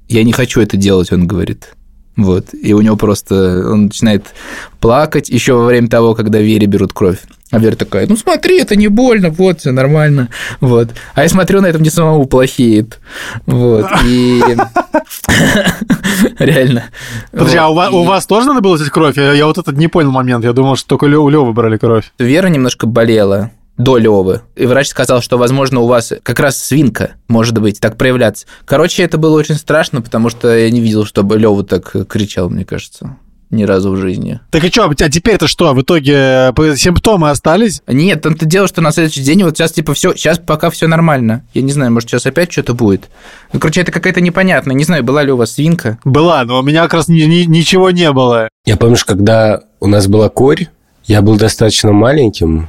я 0.09 0.25
не 0.25 0.33
хочу 0.33 0.61
это 0.61 0.77
делать, 0.77 1.13
он 1.13 1.27
говорит. 1.27 1.75
Вот. 2.19 2.47
И 2.53 2.75
у 2.75 2.81
него 2.81 2.97
просто, 2.97 3.71
он 3.71 3.85
начинает 3.85 4.35
плакать 4.81 5.31
еще 5.31 5.55
во 5.55 5.67
время 5.67 5.89
того, 5.89 6.15
когда 6.15 6.41
Вере 6.41 6.67
берут 6.67 6.93
кровь. 6.93 7.21
А 7.51 7.59
Вера 7.59 7.77
такая, 7.77 8.07
ну 8.07 8.17
смотри, 8.17 8.59
это 8.61 8.77
не 8.77 8.89
больно, 8.89 9.31
вот, 9.31 9.61
все 9.61 9.71
нормально. 9.71 10.29
Вот. 10.61 10.91
А 11.15 11.23
я 11.23 11.29
смотрю, 11.31 11.63
на 11.63 11.67
этом 11.67 11.81
мне 11.81 11.91
самому 11.91 12.27
плохеет. 12.27 12.99
Вот. 13.47 13.87
И 14.05 14.43
реально. 16.39 16.87
Подожди, 17.31 17.57
а 17.57 17.69
у 17.69 18.05
вас, 18.05 18.27
тоже 18.27 18.49
надо 18.49 18.61
было 18.61 18.75
взять 18.75 18.91
кровь? 18.91 19.17
Я, 19.17 19.47
вот 19.47 19.57
этот 19.57 19.79
не 19.79 19.87
понял 19.87 20.11
момент. 20.11 20.45
Я 20.45 20.53
думал, 20.53 20.77
что 20.77 20.89
только 20.89 21.05
у 21.05 21.29
Лёвы 21.29 21.53
брали 21.53 21.79
кровь. 21.79 22.13
Вера 22.19 22.49
немножко 22.49 22.87
болела 22.87 23.53
до 23.79 23.97
Левы. 23.97 24.43
И 24.57 24.67
врач 24.67 24.89
сказал, 24.89 25.23
что, 25.23 25.39
возможно, 25.39 25.81
у 25.81 25.87
вас 25.87 26.13
как 26.23 26.41
раз 26.41 26.63
свинка 26.63 27.13
может 27.29 27.59
быть 27.59 27.81
так 27.81 27.97
проявляться. 27.97 28.47
Короче, 28.67 29.03
это 29.05 29.17
было 29.19 29.39
очень 29.39 29.55
страшно, 29.55 30.03
потому 30.03 30.29
что 30.29 30.55
я 30.55 30.71
не 30.71 30.81
видел, 30.81 31.05
чтобы 31.05 31.39
Лева 31.39 31.65
так 31.65 31.95
кричал, 32.09 32.51
мне 32.51 32.65
кажется, 32.65 33.17
ни 33.51 33.63
разу 33.63 33.93
в 33.93 33.97
жизни. 33.97 34.41
Так 34.51 34.65
и 34.65 34.69
что, 34.71 34.85
а 34.91 34.95
теперь-то 35.09 35.47
что? 35.47 35.73
В 35.73 35.81
итоге 35.81 36.13
э, 36.15 36.53
симптомы 36.77 37.31
остались? 37.31 37.81
Нет, 37.87 38.21
там-то 38.21 38.45
дело, 38.45 38.69
что 38.69 38.83
на 38.83 38.91
следующий 38.93 39.23
день 39.23 39.43
вот 39.45 39.57
сейчас 39.57 39.73
типа 39.73 39.95
все, 39.95 40.13
сейчас 40.15 40.39
пока 40.39 40.69
все 40.71 40.87
нормально. 40.87 41.45
Я 41.55 41.63
не 41.63 41.73
знаю, 41.73 41.93
может 41.93 42.11
сейчас 42.11 42.27
опять 42.27 42.53
что-то 42.53 42.75
будет. 42.75 43.09
Ну, 43.53 43.61
короче, 43.61 43.81
это 43.81 43.93
какая-то 43.93 44.21
непонятная. 44.21 44.75
Не 44.77 44.85
знаю, 44.85 45.03
была 45.03 45.23
ли 45.23 45.33
у 45.33 45.37
вас 45.37 45.53
свинка. 45.53 45.99
Была, 46.05 46.45
но 46.45 46.59
у 46.59 46.63
меня 46.63 46.83
как 46.83 46.95
раз 46.95 47.09
ни- 47.09 47.23
ни- 47.23 47.45
ничего 47.47 47.91
не 47.91 48.13
было. 48.13 48.49
Я 48.67 48.77
помню, 48.77 48.97
что 48.97 49.07
когда 49.15 49.63
у 49.81 49.87
нас 49.87 50.09
была 50.09 50.29
корь, 50.29 50.67
я 51.07 51.23
был 51.23 51.37
достаточно 51.37 51.91
маленьким. 51.93 52.69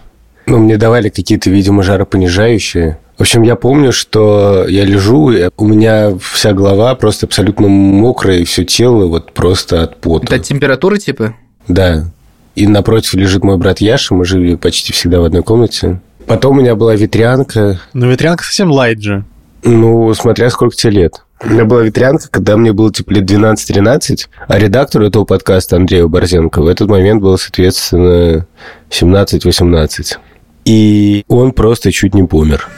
Ну, 0.49 0.57
мне 0.57 0.77
давали 0.77 1.09
какие-то, 1.09 1.49
видимо, 1.49 1.83
жаропонижающие. 1.83 2.97
В 3.17 3.21
общем, 3.21 3.43
я 3.43 3.55
помню, 3.55 3.91
что 3.91 4.65
я 4.67 4.83
лежу, 4.83 5.29
и 5.29 5.49
у 5.57 5.67
меня 5.67 6.13
вся 6.21 6.53
голова 6.53 6.95
просто 6.95 7.25
абсолютно 7.27 7.67
мокрая, 7.67 8.39
и 8.39 8.45
все 8.45 8.63
тело 8.63 9.05
вот 9.05 9.33
просто 9.33 9.83
от 9.83 9.97
пота. 10.01 10.25
Это 10.25 10.35
от 10.35 10.43
температуры 10.43 10.97
типа? 10.97 11.35
Да. 11.67 12.05
И 12.55 12.65
напротив 12.65 13.13
лежит 13.13 13.43
мой 13.43 13.57
брат 13.57 13.79
Яша, 13.79 14.13
мы 14.15 14.25
жили 14.25 14.55
почти 14.55 14.91
всегда 14.91 15.19
в 15.19 15.25
одной 15.25 15.43
комнате. 15.43 15.99
Потом 16.25 16.57
у 16.57 16.61
меня 16.61 16.75
была 16.75 16.95
ветрянка, 16.95 17.79
Но 17.93 18.07
ветрянка 18.07 18.43
совсем 18.43 18.71
лайт 18.71 19.01
же. 19.01 19.25
ну, 19.63 20.13
смотря 20.13 20.49
сколько 20.49 20.75
тебе 20.75 20.91
лет. 20.93 21.23
У 21.41 21.49
меня 21.49 21.63
была 21.65 21.83
ветрянка, 21.83 22.27
когда 22.29 22.57
мне 22.57 22.73
было 22.73 22.91
типа 22.91 23.11
лет 23.11 23.29
12-13, 23.29 24.27
а 24.47 24.59
редактору 24.59 25.05
этого 25.05 25.25
подкаста 25.25 25.75
Андрею 25.75 26.09
Борзенко 26.09 26.61
в 26.61 26.67
этот 26.67 26.89
момент 26.89 27.21
было, 27.21 27.37
соответственно, 27.37 28.45
17-18. 28.89 30.17
И 30.69 31.25
он 31.27 31.51
просто 31.53 31.91
чуть 31.91 32.13
не 32.13 32.23
помер. 32.23 32.69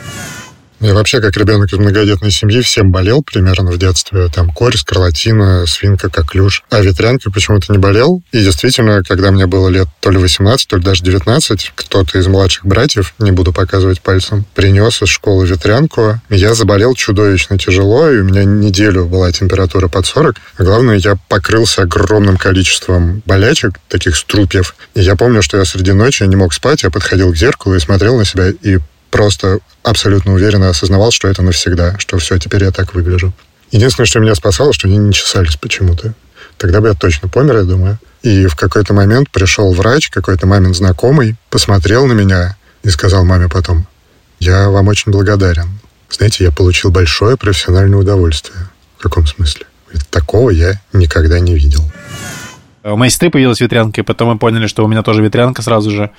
Я 0.81 0.95
вообще, 0.95 1.21
как 1.21 1.38
ребенок 1.38 1.71
из 1.71 1.77
многодетной 1.77 2.31
семьи, 2.31 2.59
всем 2.61 2.91
болел 2.91 3.21
примерно 3.21 3.69
в 3.69 3.77
детстве. 3.77 4.29
Там 4.33 4.51
корь, 4.51 4.75
скарлатина, 4.75 5.67
свинка, 5.67 6.09
коклюш. 6.09 6.63
А 6.71 6.81
ветрянкой 6.81 7.31
почему-то 7.31 7.71
не 7.71 7.77
болел. 7.77 8.23
И 8.31 8.39
действительно, 8.39 9.03
когда 9.03 9.29
мне 9.29 9.45
было 9.45 9.69
лет 9.69 9.88
то 10.00 10.09
ли 10.09 10.17
18, 10.17 10.67
то 10.67 10.77
ли 10.77 10.83
даже 10.83 11.03
19, 11.03 11.73
кто-то 11.75 12.17
из 12.17 12.25
младших 12.25 12.65
братьев, 12.65 13.13
не 13.19 13.31
буду 13.31 13.53
показывать 13.53 14.01
пальцем, 14.01 14.43
принес 14.55 15.03
из 15.03 15.09
школы 15.09 15.45
ветрянку. 15.45 16.19
Я 16.29 16.55
заболел 16.55 16.95
чудовищно 16.95 17.59
тяжело, 17.59 18.09
и 18.09 18.17
у 18.17 18.23
меня 18.23 18.43
неделю 18.43 19.05
была 19.05 19.31
температура 19.31 19.88
под 19.88 20.07
40. 20.07 20.35
А 20.57 20.63
главное, 20.63 20.95
я 20.95 21.15
покрылся 21.29 21.83
огромным 21.83 22.38
количеством 22.38 23.21
болячек, 23.27 23.73
таких 23.88 24.15
струпьев. 24.15 24.73
И 24.95 25.01
я 25.01 25.15
помню, 25.15 25.43
что 25.43 25.57
я 25.57 25.65
среди 25.65 25.91
ночи 25.91 26.23
не 26.23 26.35
мог 26.35 26.55
спать, 26.55 26.81
я 26.81 26.89
подходил 26.89 27.31
к 27.31 27.38
зеркалу 27.38 27.75
и 27.75 27.79
смотрел 27.79 28.17
на 28.17 28.25
себя, 28.25 28.50
и 28.50 28.79
просто 29.12 29.60
абсолютно 29.84 30.34
уверенно 30.34 30.70
осознавал, 30.70 31.12
что 31.12 31.27
это 31.27 31.44
навсегда, 31.44 31.98
что 32.00 32.18
все, 32.18 32.39
теперь 32.39 32.63
я 32.63 32.72
так 32.72 32.96
выгляжу. 32.96 33.34
Единственное, 33.72 34.08
что 34.08 34.20
меня 34.20 34.36
спасало, 34.36 34.74
что 34.74 34.88
они 34.88 34.98
не 34.98 35.13
чесались 35.13 35.58
почему-то. 35.58 36.13
Тогда 36.58 36.82
бы 36.82 36.88
я 36.88 36.94
точно 36.94 37.30
помер, 37.30 37.58
я 37.58 37.63
думаю. 37.63 38.00
И 38.24 38.48
в 38.48 38.56
какой-то 38.56 38.94
момент 38.94 39.30
пришел 39.32 39.74
врач, 39.74 40.10
какой-то 40.10 40.48
мамин 40.48 40.74
знакомый, 40.74 41.36
посмотрел 41.50 42.06
на 42.06 42.13
меня 42.13 42.56
и 42.84 42.89
сказал 42.89 43.25
маме 43.25 43.48
потом, 43.50 43.88
я 44.39 44.70
вам 44.70 44.88
очень 44.88 45.12
благодарен. 45.12 45.80
Знаете, 46.10 46.44
я 46.44 46.51
получил 46.51 46.91
большое 46.91 47.38
профессиональное 47.38 48.00
удовольствие. 48.00 48.70
В 48.98 49.03
каком 49.03 49.25
смысле? 49.25 49.65
Такого 50.10 50.50
я 50.50 50.80
никогда 50.94 51.39
не 51.39 51.56
видел. 51.56 51.84
У 52.84 52.96
моей 52.96 53.12
сестры 53.12 53.30
появилась 53.30 53.62
ветрянка, 53.62 54.01
и 54.01 54.03
потом 54.03 54.30
мы 54.30 54.39
поняли, 54.39 54.65
что 54.68 54.84
у 54.84 54.88
меня 54.88 55.03
тоже 55.03 55.22
ветрянка 55.22 55.62
сразу 55.62 55.91
же. 55.91 56.12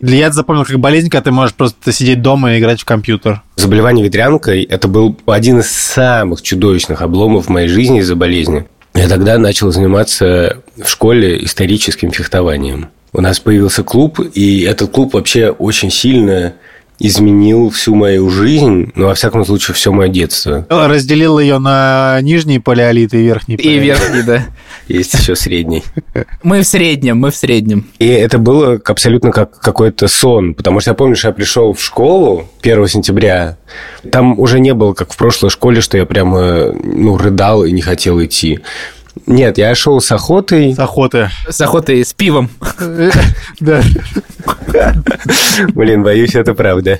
Для 0.00 0.18
я 0.18 0.26
это 0.26 0.36
запомнил 0.36 0.64
как 0.64 0.78
болезнь, 0.80 1.08
когда 1.08 1.24
ты 1.24 1.30
можешь 1.30 1.54
просто 1.54 1.92
сидеть 1.92 2.20
дома 2.20 2.54
и 2.54 2.58
играть 2.58 2.80
в 2.80 2.84
компьютер. 2.84 3.42
Заболевание 3.56 4.04
ветрянкой– 4.04 4.62
это 4.64 4.88
был 4.88 5.16
один 5.26 5.60
из 5.60 5.70
самых 5.70 6.42
чудовищных 6.42 7.00
обломов 7.00 7.46
в 7.46 7.48
моей 7.48 7.68
жизни 7.68 8.00
из-за 8.00 8.16
болезни. 8.16 8.66
Я 8.94 9.08
тогда 9.08 9.38
начал 9.38 9.72
заниматься 9.72 10.58
в 10.82 10.88
школе 10.88 11.42
историческим 11.44 12.10
фехтованием. 12.10 12.88
У 13.12 13.20
нас 13.20 13.38
появился 13.40 13.82
клуб, 13.82 14.20
и 14.34 14.62
этот 14.62 14.90
клуб 14.90 15.14
вообще 15.14 15.50
очень 15.50 15.90
сильно 15.90 16.54
изменил 17.00 17.70
всю 17.70 17.94
мою 17.94 18.30
жизнь, 18.30 18.92
ну, 18.94 19.06
во 19.06 19.14
всяком 19.14 19.44
случае, 19.44 19.74
все 19.74 19.90
мое 19.92 20.08
детство. 20.08 20.64
Разделил 20.70 21.38
ее 21.40 21.58
на 21.58 22.18
нижний 22.22 22.60
палеолит 22.60 23.14
и 23.14 23.18
верхний 23.18 23.54
И 23.56 23.58
палеолит. 23.58 23.82
верхний, 23.82 24.22
да. 24.22 24.46
Есть 24.88 25.14
еще 25.14 25.34
средний. 25.34 25.82
Мы 26.42 26.62
в 26.62 26.66
среднем, 26.66 27.18
мы 27.18 27.30
в 27.30 27.36
среднем. 27.36 27.86
И 27.98 28.06
это 28.06 28.38
было 28.38 28.80
абсолютно 28.84 29.32
как 29.32 29.58
какой-то 29.58 30.08
сон, 30.08 30.54
потому 30.54 30.80
что 30.80 30.90
я 30.90 30.94
помню, 30.94 31.16
что 31.16 31.28
я 31.28 31.34
пришел 31.34 31.72
в 31.72 31.82
школу 31.82 32.48
1 32.62 32.86
сентября, 32.88 33.56
там 34.10 34.38
уже 34.38 34.60
не 34.60 34.74
было, 34.74 34.92
как 34.92 35.12
в 35.12 35.16
прошлой 35.16 35.50
школе, 35.50 35.80
что 35.80 35.96
я 35.96 36.04
прямо, 36.06 36.72
ну, 36.72 37.16
рыдал 37.16 37.64
и 37.64 37.72
не 37.72 37.80
хотел 37.80 38.22
идти. 38.22 38.60
Нет, 39.26 39.58
я 39.58 39.74
шел 39.74 40.00
с 40.00 40.10
охотой. 40.12 40.74
С 40.74 40.78
охоты. 40.78 41.30
С 41.48 41.60
охотой, 41.60 42.04
с 42.04 42.12
пивом. 42.12 42.50
Да, 43.60 43.82
Блин, 45.74 46.02
боюсь, 46.02 46.34
это 46.34 46.54
правда. 46.54 46.98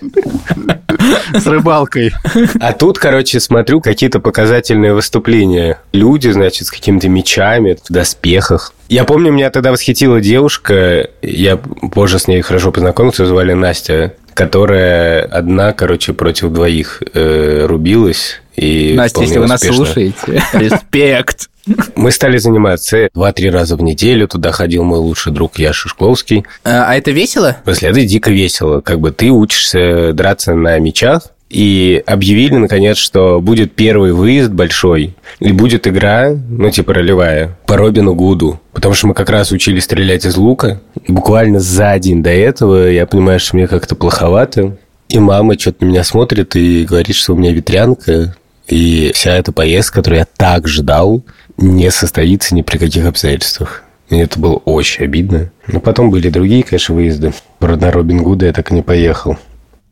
с 1.35 1.47
рыбалкой. 1.47 2.13
А 2.61 2.73
тут, 2.73 2.99
короче, 2.99 3.41
смотрю 3.41 3.81
какие-то 3.81 4.21
показательные 4.21 4.95
выступления. 4.95 5.79
Люди, 5.93 6.29
значит, 6.29 6.69
с 6.69 6.71
какими-то 6.71 7.09
мечами, 7.09 7.77
в 7.89 7.93
доспехах. 7.93 8.73
Я 8.89 9.05
помню, 9.05 9.33
меня 9.33 9.51
тогда 9.51 9.73
восхитила 9.73 10.21
девушка, 10.21 11.09
я 11.23 11.57
позже 11.57 12.19
с 12.19 12.29
ней 12.29 12.41
хорошо 12.43 12.71
познакомился, 12.71 13.27
звали 13.27 13.53
Настя, 13.53 14.15
которая 14.35 15.23
одна, 15.25 15.73
короче, 15.73 16.13
против 16.13 16.51
двоих 16.51 17.03
э, 17.13 17.67
рубилась. 17.67 18.41
И 18.57 18.95
Настя, 18.97 19.23
если 19.23 19.39
вы 19.39 19.47
нас 19.47 19.61
успешно. 19.61 19.85
слушаете, 19.85 20.43
респект. 20.53 21.51
Мы 21.97 22.11
стали 22.11 22.37
заниматься 22.37 23.09
два-три 23.15 23.51
раза 23.51 23.77
в 23.77 23.83
неделю. 23.83 24.29
Туда 24.29 24.53
ходил 24.53 24.85
мой 24.85 24.99
лучший 24.99 25.33
друг 25.33 25.59
Яша 25.59 25.89
Шкловский. 25.89 26.45
А 26.63 26.91
а 26.91 26.95
это 26.97 27.11
весело? 27.11 27.57
После 27.65 27.89
этого 27.89 28.05
дико 28.05 28.31
весело. 28.31 28.81
Как 28.81 29.01
бы 29.01 29.13
ты 29.13 29.31
учишься 29.31 30.13
драться 30.13 30.55
на 30.55 30.79
мечах, 30.79 31.31
и 31.55 32.03
объявили, 32.07 32.57
наконец, 32.57 32.97
что 32.97 33.41
будет 33.41 33.75
первый 33.75 34.13
выезд 34.13 34.51
большой, 34.51 35.15
и 35.39 35.53
будет 35.53 35.87
игра, 35.87 36.31
ну, 36.49 36.69
типа 36.71 36.95
ролевая, 36.95 37.57
по 37.67 37.77
Робину 37.77 38.15
Гуду. 38.15 38.61
Потому 38.73 38.95
что 38.95 39.07
мы 39.07 39.15
как 39.15 39.31
раз 39.31 39.53
учились 39.53 39.85
стрелять 39.85 40.25
из 40.25 40.37
лука. 40.37 40.81
И 41.07 41.13
буквально 41.13 41.61
за 41.61 41.97
день 42.01 42.25
до 42.25 42.31
этого 42.31 42.89
я 42.89 43.07
понимаю, 43.07 43.39
что 43.39 43.55
мне 43.57 43.69
как-то 43.69 43.95
плоховато. 43.95 44.77
И 45.09 45.19
мама 45.21 45.57
что-то 45.57 45.85
на 45.85 45.91
меня 45.91 46.03
смотрит 46.03 46.57
и 46.57 46.85
говорит, 46.85 47.15
что 47.15 47.35
у 47.35 47.37
меня 47.37 47.53
ветрянка. 47.53 48.35
И 48.67 49.13
вся 49.15 49.33
эта 49.37 49.53
поездка, 49.53 49.97
которую 49.97 50.21
я 50.21 50.27
так 50.37 50.69
ждал, 50.69 51.23
не 51.59 51.91
состоится 51.91 52.55
ни 52.55 52.63
при 52.63 52.79
каких 52.79 53.07
обстоятельствах. 53.07 53.85
И 54.11 54.17
это 54.17 54.39
было 54.39 54.57
очень 54.57 55.05
обидно. 55.05 55.51
Но 55.67 55.81
потом 55.81 56.11
были 56.11 56.29
другие, 56.29 56.63
конечно, 56.63 56.95
выезды. 56.95 57.33
На 57.61 57.91
Робин 57.91 58.23
Гуда 58.23 58.47
я 58.47 58.53
так 58.53 58.71
и 58.71 58.75
не 58.75 58.83
поехал. 58.83 59.37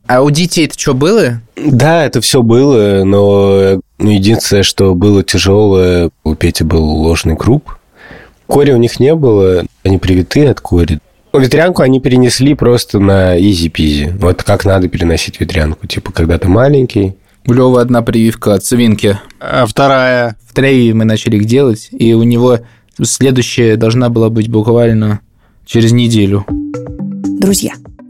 А 0.05 0.21
у 0.21 0.29
детей 0.29 0.65
это 0.65 0.77
что 0.77 0.93
было? 0.93 1.41
Да, 1.55 2.05
это 2.05 2.19
все 2.21 2.41
было, 2.41 3.03
но 3.05 3.81
ну, 3.97 4.09
единственное, 4.09 4.63
что 4.63 4.93
было 4.95 5.23
тяжелое, 5.23 6.09
у 6.23 6.35
Пети 6.35 6.63
был 6.63 6.83
ложный 6.83 7.37
круп. 7.37 7.77
Кори 8.47 8.71
у 8.71 8.77
них 8.77 8.99
не 8.99 9.15
было, 9.15 9.65
они 9.83 9.97
привиты 9.97 10.45
от 10.47 10.59
кори. 10.59 10.99
Ветрянку 11.31 11.81
они 11.81 11.99
перенесли 11.99 12.53
просто 12.53 12.99
на 12.99 13.39
изи-пизи. 13.39 14.13
Вот 14.19 14.43
как 14.43 14.65
надо 14.65 14.87
переносить 14.87 15.39
ветрянку. 15.39 15.87
Типа, 15.87 16.11
когда 16.11 16.37
ты 16.37 16.47
маленький, 16.47 17.15
У 17.45 17.51
Лёвы 17.51 17.81
одна 17.81 18.01
прививка 18.01 18.53
от 18.53 18.63
свинки. 18.63 19.19
А 19.39 19.65
вторая. 19.65 20.37
Втроем 20.47 20.99
мы 20.99 21.05
начали 21.05 21.37
их 21.37 21.45
делать, 21.45 21.89
и 21.91 22.13
у 22.13 22.23
него 22.23 22.59
следующая 23.01 23.75
должна 23.75 24.09
была 24.09 24.29
быть 24.29 24.49
буквально 24.49 25.19
через 25.65 25.91
неделю. 25.91 26.45
Друзья, 27.39 27.73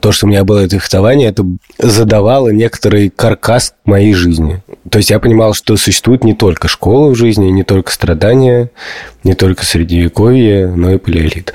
То, 0.00 0.12
что 0.12 0.26
у 0.26 0.28
меня 0.30 0.44
было 0.44 0.60
это 0.60 0.78
фехтование, 0.78 1.28
это 1.28 1.44
задавало 1.78 2.48
некоторый 2.48 3.10
каркас 3.10 3.74
моей 3.84 4.14
жизни. 4.14 4.62
То 4.90 4.98
есть 4.98 5.10
я 5.10 5.20
понимал, 5.20 5.52
что 5.52 5.76
существует 5.76 6.24
не 6.24 6.34
только 6.34 6.68
школа 6.68 7.10
в 7.10 7.14
жизни, 7.14 7.50
не 7.50 7.64
только 7.64 7.92
страдания, 7.92 8.70
не 9.24 9.34
только 9.34 9.64
средневековье, 9.64 10.68
но 10.68 10.92
и 10.92 10.98
палеолит. 10.98 11.52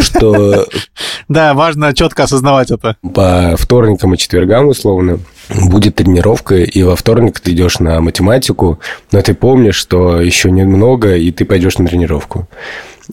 Что 0.00 0.66
Да, 1.28 1.54
важно 1.54 1.94
четко 1.94 2.24
осознавать 2.24 2.70
это. 2.70 2.96
по 3.14 3.56
вторникам 3.56 4.14
и 4.14 4.18
четвергам, 4.18 4.68
условно, 4.68 5.18
будет 5.48 5.96
тренировка, 5.96 6.56
и 6.56 6.82
во 6.82 6.96
вторник 6.96 7.40
ты 7.40 7.52
идешь 7.52 7.78
на 7.78 8.00
математику, 8.00 8.78
но 9.10 9.22
ты 9.22 9.34
помнишь, 9.34 9.76
что 9.76 10.20
еще 10.20 10.50
немного, 10.50 11.16
и 11.16 11.30
ты 11.30 11.44
пойдешь 11.44 11.78
на 11.78 11.86
тренировку. 11.86 12.48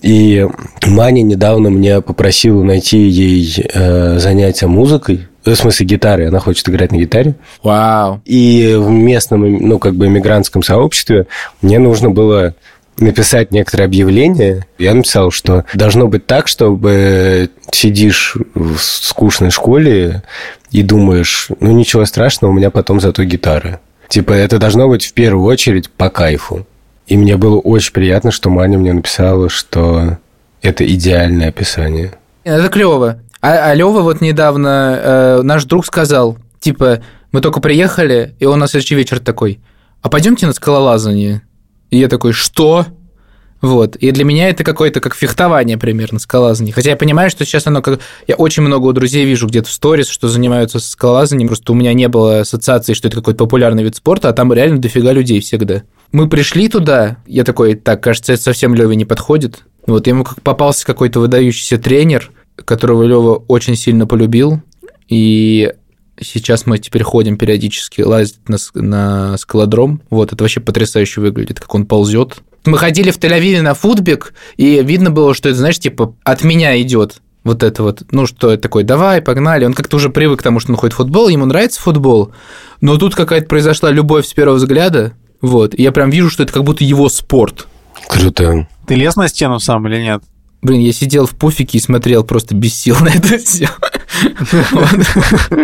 И 0.02 0.48
Маня 0.88 1.22
недавно 1.22 1.68
меня 1.68 2.02
попросила 2.02 2.64
найти 2.64 3.00
ей 3.00 3.66
э, 3.74 4.20
занятия 4.20 4.68
музыкой, 4.68 5.28
в 5.46 5.56
смысле 5.56 5.86
гитары, 5.88 6.28
она 6.28 6.40
хочет 6.40 6.70
играть 6.70 6.92
на 6.92 6.98
гитаре. 6.98 7.36
Вау. 7.64 8.22
И 8.26 8.76
в 8.78 8.90
местном, 8.90 9.58
ну, 9.58 9.80
как 9.80 9.96
бы 9.96 10.06
эмигрантском 10.08 10.62
сообществе 10.62 11.28
мне 11.62 11.80
нужно 11.80 12.12
было 12.12 12.54
написать 13.00 13.52
некоторые 13.52 13.86
объявления. 13.86 14.68
Я 14.78 14.94
написал, 14.94 15.32
что 15.32 15.66
должно 15.74 16.08
быть 16.08 16.28
так, 16.28 16.48
чтобы 16.48 17.50
сидишь 17.72 18.38
в 18.54 18.78
скучной 18.78 19.50
школе 19.50 20.24
и 20.70 20.84
думаешь, 20.84 21.50
ну 21.60 21.72
ничего 21.72 22.06
страшного, 22.06 22.52
у 22.52 22.54
меня 22.54 22.70
потом 22.70 23.00
зато 23.02 23.24
гитара. 23.24 23.80
Типа 24.08 24.34
это 24.34 24.60
должно 24.60 24.88
быть 24.88 25.06
в 25.06 25.14
первую 25.14 25.46
очередь 25.46 25.90
по 25.90 26.10
кайфу. 26.10 26.68
И 27.12 27.18
мне 27.18 27.36
было 27.36 27.60
очень 27.60 27.92
приятно, 27.92 28.32
что 28.32 28.50
Маня 28.50 28.78
мне 28.78 28.94
написала, 28.94 29.50
что 29.50 30.18
это 30.62 30.88
идеальное 30.88 31.50
описание. 31.50 32.14
Это 32.46 32.70
клево. 32.70 33.20
А, 33.42 33.70
а 33.70 33.74
Лева 33.74 34.00
вот 34.00 34.22
недавно, 34.22 34.98
э, 35.04 35.42
наш 35.42 35.66
друг 35.66 35.86
сказал, 35.86 36.38
типа, 36.62 37.04
мы 37.34 37.42
только 37.42 37.60
приехали, 37.60 38.34
и 38.40 38.46
он 38.46 38.60
на 38.60 38.68
следующий 38.68 38.96
вечер 38.96 39.20
такой, 39.20 39.60
а 40.02 40.08
пойдемте 40.08 40.48
на 40.48 40.54
скалолазание. 40.54 41.42
И 41.90 41.98
я 41.98 42.08
такой, 42.08 42.32
что? 42.32 42.86
Вот. 43.60 43.98
И 43.98 44.12
для 44.12 44.24
меня 44.24 44.48
это 44.48 44.64
какое-то 44.64 45.02
как 45.02 45.14
фехтование 45.14 45.78
примерно, 45.78 46.18
скалолазание. 46.18 46.74
Хотя 46.74 46.92
я 46.92 46.96
понимаю, 46.96 47.30
что 47.30 47.44
сейчас 47.44 47.68
оно 47.68 47.82
как... 47.82 48.00
Я 48.26 48.36
очень 48.36 48.64
много 48.64 48.86
у 48.86 48.94
друзей 48.94 49.26
вижу 49.26 49.48
где-то 49.48 49.68
в 49.68 49.74
сторис, 49.74 50.08
что 50.08 50.30
занимаются 50.30 50.80
скалолазанием. 50.80 51.50
Просто 51.50 51.74
у 51.74 51.76
меня 51.76 51.94
не 51.94 52.08
было 52.08 52.40
ассоциации, 52.40 52.94
что 52.94 53.10
это 53.10 53.18
какой-то 53.18 53.40
популярный 53.40 53.84
вид 53.84 53.98
спорта, 53.98 54.30
а 54.30 54.34
там 54.34 54.54
реально 54.54 54.80
дофига 54.80 55.12
людей 55.12 55.42
всегда. 55.42 55.84
Мы 56.12 56.28
пришли 56.28 56.68
туда, 56.68 57.18
я 57.26 57.44
такой, 57.44 57.76
так, 57.76 58.04
кажется, 58.04 58.34
это 58.34 58.42
совсем 58.42 58.76
Леве 58.76 58.96
не 58.96 59.06
подходит. 59.06 59.64
Вот 59.88 60.08
ему 60.08 60.24
как 60.24 60.42
попался 60.42 60.86
какой-то 60.86 61.20
выдающийся 61.20 61.78
тренер, 61.78 62.32
которого 62.56 63.04
Лева 63.04 63.44
очень 63.48 63.76
сильно 63.76 64.06
полюбил, 64.06 64.62
и 65.08 65.74
сейчас 66.20 66.66
мы 66.66 66.78
теперь 66.78 67.04
ходим 67.04 67.38
периодически 67.38 68.02
лазить 68.02 68.38
на, 68.48 68.58
на 68.76 69.38
скалодром. 69.38 70.02
Вот, 70.10 70.34
это 70.34 70.44
вообще 70.44 70.60
потрясающе 70.60 71.22
выглядит, 71.22 71.60
как 71.60 71.74
он 71.74 71.86
ползет. 71.86 72.38
Мы 72.66 72.78
ходили 72.78 73.10
в 73.10 73.18
Тель-Авиве 73.18 73.62
на 73.62 73.74
футбик, 73.74 74.34
и 74.58 74.84
видно 74.84 75.10
было, 75.10 75.34
что 75.34 75.50
это, 75.50 75.58
знаешь, 75.58 75.80
типа 75.80 76.16
от 76.24 76.44
меня 76.44 76.80
идет 76.82 77.22
вот 77.44 77.64
это 77.64 77.84
вот, 77.84 78.04
ну 78.12 78.28
что 78.28 78.52
это 78.52 78.64
такой, 78.64 78.84
давай, 78.84 79.22
погнали. 79.22 79.66
Он 79.66 79.74
как-то 79.74 79.98
уже 79.98 80.10
привык 80.10 80.40
к 80.40 80.44
тому, 80.44 80.60
что 80.60 80.72
он 80.72 80.78
ходит 80.78 80.94
в 80.94 80.98
футбол, 80.98 81.28
ему 81.28 81.46
нравится 81.46 81.82
футбол, 81.82 82.34
но 82.82 82.98
тут 82.98 83.16
какая-то 83.16 83.48
произошла 83.48 83.90
любовь 83.90 84.28
с 84.28 84.34
первого 84.34 84.58
взгляда, 84.58 85.14
вот, 85.42 85.74
и 85.74 85.84
я 85.84 85.92
прям 85.92 86.10
вижу, 86.10 86.30
что 86.30 86.44
это 86.44 86.54
как 86.54 86.64
будто 86.64 86.84
его 86.84 87.10
спорт. 87.10 87.68
Круто. 88.08 88.68
Ты 88.88 88.96
лез 88.96 89.16
на 89.16 89.28
стену 89.28 89.60
сам 89.60 89.88
или 89.88 90.02
нет? 90.02 90.24
Блин, 90.62 90.82
я 90.82 90.94
сидел 90.94 91.26
в 91.26 91.32
пуфике 91.32 91.80
и 91.80 91.82
смотрел 91.82 92.24
просто 92.24 92.54
без 92.54 92.76
сил 92.76 92.96
на 93.00 93.08
это 93.08 93.40
все. 93.40 93.68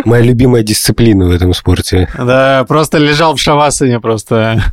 Моя 0.04 0.24
любимая 0.24 0.64
дисциплина 0.64 1.26
в 1.26 1.30
этом 1.30 1.54
спорте. 1.54 2.08
Да, 2.18 2.64
просто 2.66 2.98
лежал 2.98 3.36
в 3.36 3.40
шавасане 3.40 4.00
просто. 4.00 4.64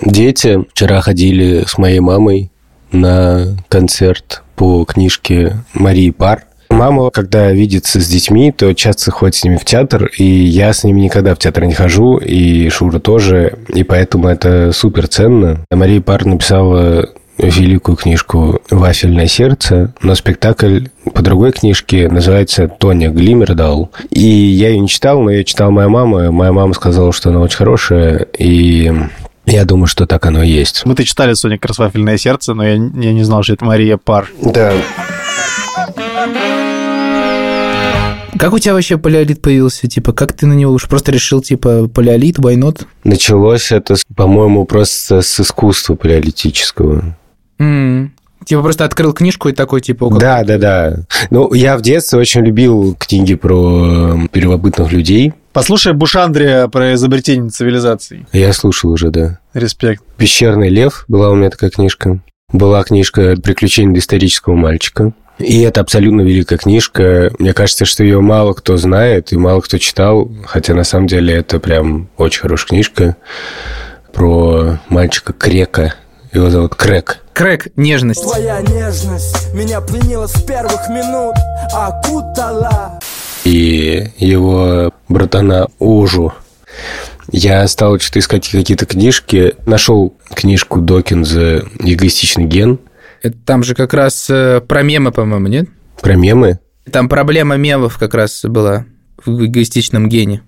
Дети 0.00 0.64
вчера 0.70 1.00
ходили 1.00 1.64
с 1.66 1.78
моей 1.78 2.00
мамой 2.00 2.52
на 2.92 3.56
концерт 3.68 4.42
по 4.54 4.84
книжке 4.84 5.56
Марии 5.74 6.10
Пар. 6.10 6.45
Мама, 6.76 7.10
когда 7.10 7.50
видится 7.52 8.02
с 8.02 8.06
детьми, 8.06 8.52
то 8.52 8.74
часто 8.74 9.10
ходит 9.10 9.34
с 9.34 9.44
ними 9.44 9.56
в 9.56 9.64
театр, 9.64 10.10
и 10.18 10.24
я 10.24 10.74
с 10.74 10.84
ними 10.84 11.00
никогда 11.00 11.34
в 11.34 11.38
театр 11.38 11.64
не 11.64 11.72
хожу, 11.72 12.18
и 12.18 12.68
Шура 12.68 12.98
тоже, 12.98 13.56
и 13.72 13.82
поэтому 13.82 14.28
это 14.28 14.72
супер 14.72 15.08
ценно. 15.08 15.64
Мария 15.70 16.02
Пар 16.02 16.26
написала 16.26 17.08
великую 17.38 17.96
книжку 17.96 18.60
«Вафельное 18.68 19.26
сердце», 19.26 19.94
но 20.02 20.14
спектакль 20.14 20.88
по 21.14 21.22
другой 21.22 21.52
книжке 21.52 22.10
называется 22.10 22.68
«Тоня 22.68 23.08
Глимердал». 23.08 23.90
И 24.10 24.20
я 24.20 24.68
ее 24.68 24.80
не 24.80 24.88
читал, 24.88 25.22
но 25.22 25.30
ее 25.30 25.44
читала 25.44 25.70
моя 25.70 25.88
мама. 25.88 26.30
Моя 26.30 26.52
мама 26.52 26.74
сказала, 26.74 27.10
что 27.14 27.30
она 27.30 27.40
очень 27.40 27.56
хорошая, 27.56 28.26
и 28.38 28.92
я 29.46 29.64
думаю, 29.64 29.86
что 29.86 30.06
так 30.06 30.26
оно 30.26 30.42
и 30.42 30.50
есть. 30.50 30.82
Мы-то 30.84 31.04
читали 31.04 31.32
Соня 31.32 31.58
Красвафельное 31.58 32.18
сердце, 32.18 32.52
но 32.52 32.66
я, 32.66 32.74
я 32.74 33.12
не 33.14 33.22
знал, 33.22 33.42
что 33.42 33.54
это 33.54 33.64
Мария 33.64 33.96
Пар. 33.96 34.28
Да, 34.42 34.74
Как 38.38 38.52
у 38.52 38.58
тебя 38.58 38.74
вообще 38.74 38.98
палеолит 38.98 39.42
появился? 39.42 39.88
Типа, 39.88 40.12
как 40.12 40.32
ты 40.32 40.46
на 40.46 40.52
него 40.52 40.72
уж 40.72 40.88
просто 40.88 41.12
решил, 41.12 41.40
типа, 41.40 41.88
палеолит, 41.88 42.38
войнот? 42.38 42.86
Началось 43.04 43.72
это, 43.72 43.96
по-моему, 44.14 44.64
просто 44.64 45.22
с 45.22 45.40
искусства 45.40 45.94
палеолитического. 45.94 47.16
Типа, 47.58 48.62
просто 48.62 48.84
открыл 48.84 49.12
книжку 49.12 49.48
и 49.48 49.52
такой, 49.52 49.80
типа, 49.80 50.04
«О, 50.04 50.10
как 50.10 50.20
Да, 50.20 50.44
да, 50.44 50.58
да. 50.58 50.96
Ну, 51.30 51.52
я 51.52 51.76
в 51.76 51.82
детстве 51.82 52.20
очень 52.20 52.42
любил 52.42 52.94
книги 52.96 53.34
про 53.34 54.16
первобытных 54.30 54.92
людей. 54.92 55.32
Послушай 55.52 55.94
Бушандрия 55.94 56.68
про 56.68 56.94
изобретение 56.94 57.50
цивилизаций. 57.50 58.26
Я 58.32 58.52
слушал 58.52 58.92
уже, 58.92 59.10
да. 59.10 59.40
Респект. 59.54 60.04
«Пещерный 60.16 60.68
лев» 60.68 61.06
была 61.08 61.30
у 61.30 61.34
меня 61.34 61.50
такая 61.50 61.70
книжка. 61.70 62.20
Была 62.52 62.84
книжка 62.84 63.36
«Приключения 63.42 63.92
доисторического 63.92 64.54
мальчика». 64.54 65.12
И 65.38 65.60
это 65.62 65.82
абсолютно 65.82 66.22
великая 66.22 66.56
книжка. 66.56 67.30
Мне 67.38 67.52
кажется, 67.52 67.84
что 67.84 68.02
ее 68.02 68.20
мало 68.20 68.54
кто 68.54 68.76
знает 68.76 69.32
и 69.32 69.36
мало 69.36 69.60
кто 69.60 69.78
читал, 69.78 70.30
хотя 70.46 70.74
на 70.74 70.84
самом 70.84 71.06
деле 71.06 71.34
это 71.34 71.60
прям 71.60 72.08
очень 72.16 72.40
хорошая 72.40 72.68
книжка 72.68 73.16
про 74.12 74.78
мальчика 74.88 75.32
Крека. 75.34 75.94
Его 76.32 76.50
зовут 76.50 76.74
Крек. 76.74 77.18
Крэк, 77.34 77.68
нежность. 77.76 78.22
Твоя 78.22 78.60
нежность 78.62 79.52
меня 79.54 79.82
пленила 79.82 80.26
с 80.26 80.42
первых 80.42 80.88
минут, 80.88 81.34
окутала. 81.72 82.98
и 83.44 84.10
его 84.16 84.92
братана 85.08 85.68
Ужу. 85.78 86.32
Я 87.30 87.66
стал 87.68 87.98
что-то 87.98 88.20
искать 88.20 88.48
какие-то 88.48 88.86
книжки. 88.86 89.54
Нашел 89.66 90.14
книжку 90.32 90.80
Докинза 90.80 91.64
«Эгоистичный 91.80 92.44
ген» 92.44 92.78
Это 93.26 93.36
там 93.44 93.62
же 93.62 93.74
как 93.74 93.94
раз 93.94 94.28
э, 94.30 94.60
про 94.66 94.82
мемы, 94.82 95.12
по-моему, 95.12 95.48
нет? 95.48 95.68
про 96.00 96.14
мемы. 96.14 96.58
Там 96.90 97.08
проблема 97.08 97.56
мемов 97.56 97.98
как 97.98 98.14
раз 98.14 98.42
была 98.44 98.84
в 99.24 99.44
эгоистичном 99.46 100.08
гене. 100.08 100.42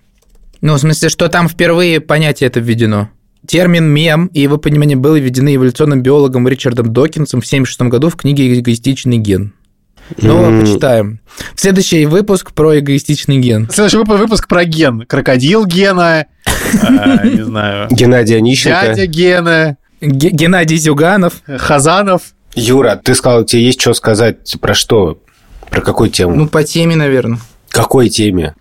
Ну, 0.61 0.75
в 0.75 0.79
смысле, 0.79 1.09
что 1.09 1.29
там 1.29 1.49
впервые 1.49 2.01
понятие 2.01 2.49
это 2.49 2.61
введено. 2.61 3.09
Термин 3.47 3.89
«мем» 3.89 4.27
и 4.35 4.41
его 4.41 4.59
понимание 4.59 4.97
были 4.97 5.21
введены 5.21 5.55
эволюционным 5.55 6.03
биологом 6.03 6.47
Ричардом 6.49 6.93
Докинсом 6.93 7.41
в 7.41 7.47
1976 7.47 7.91
году 7.91 8.09
в 8.11 8.17
книге 8.17 8.59
«Эгоистичный 8.59 9.19
ген». 9.19 9.55
Ну, 10.17 10.43
М. 10.43 10.61
почитаем. 10.61 11.21
Следующий 11.55 12.07
выпуск 12.07 12.53
про 12.53 12.79
эгоистичный 12.79 13.39
ген. 13.39 13.69
Следующий 13.71 13.99
выпуск, 13.99 14.49
про 14.49 14.65
ген. 14.65 15.03
Крокодил 15.07 15.67
Гена, 15.67 16.27
а, 16.83 17.25
не 17.27 17.45
знаю, 17.45 17.89
Геннадий 17.91 18.37
Онищенко. 18.39 18.87
дядя 18.89 19.07
Гена, 19.07 19.77
Ге- 20.01 20.31
Геннадий 20.31 20.77
Зюганов. 20.79 21.43
Хазанов. 21.47 22.23
Юра, 22.59 23.01
ты 23.03 23.15
сказал, 23.15 23.45
тебе 23.45 23.67
есть 23.67 23.81
что 23.81 23.95
сказать 23.95 24.57
про 24.61 24.75
что? 24.75 25.19
Про 25.71 25.81
какую 25.81 26.11
тему? 26.11 26.35
Ну, 26.35 26.49
по 26.49 26.65
теме, 26.65 26.97
наверное. 26.97 27.39
Какой 27.69 28.09
теме? 28.09 28.55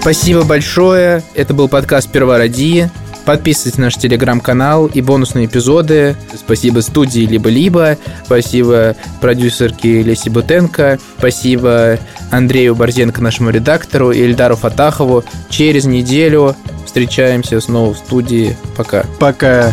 Спасибо 0.00 0.42
большое. 0.42 1.22
Это 1.34 1.54
был 1.54 1.68
подкаст 1.68 2.10
«Первородие». 2.10 2.90
Подписывайтесь 3.26 3.78
на 3.78 3.84
наш 3.84 3.94
телеграм-канал 3.96 4.86
и 4.86 5.00
бонусные 5.02 5.46
эпизоды. 5.46 6.16
Спасибо 6.36 6.80
студии 6.80 7.20
«Либо-либо», 7.20 7.96
спасибо 8.24 8.96
продюсерке 9.20 10.02
Лесе 10.02 10.30
Бутенко, 10.30 10.98
спасибо 11.18 11.98
Андрею 12.32 12.74
Борзенко, 12.74 13.22
нашему 13.22 13.50
редактору, 13.50 14.10
и 14.10 14.20
Эльдару 14.20 14.56
Фатахову. 14.56 15.22
Через 15.48 15.84
неделю 15.84 16.56
встречаемся 16.86 17.60
снова 17.60 17.94
в 17.94 17.98
студии. 17.98 18.56
Пока. 18.76 19.04
Пока. 19.20 19.72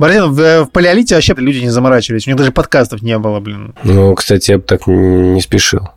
Борзен, 0.00 0.32
в, 0.32 0.64
в 0.64 0.70
палеолите 0.70 1.14
вообще 1.14 1.34
люди 1.36 1.58
не 1.58 1.68
заморачивались. 1.68 2.26
У 2.26 2.30
них 2.30 2.38
даже 2.38 2.52
подкастов 2.52 3.02
не 3.02 3.18
было, 3.18 3.38
блин. 3.38 3.74
Ну, 3.84 4.14
кстати, 4.14 4.52
я 4.52 4.56
бы 4.56 4.64
так 4.64 4.86
не 4.86 5.42
спешил. 5.42 5.90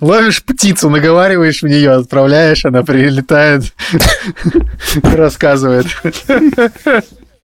Ловишь 0.00 0.44
птицу, 0.44 0.88
наговариваешь 0.88 1.60
в 1.60 1.66
нее, 1.66 1.90
отправляешь, 1.90 2.64
она 2.64 2.84
прилетает, 2.84 3.64
рассказывает. 5.02 5.86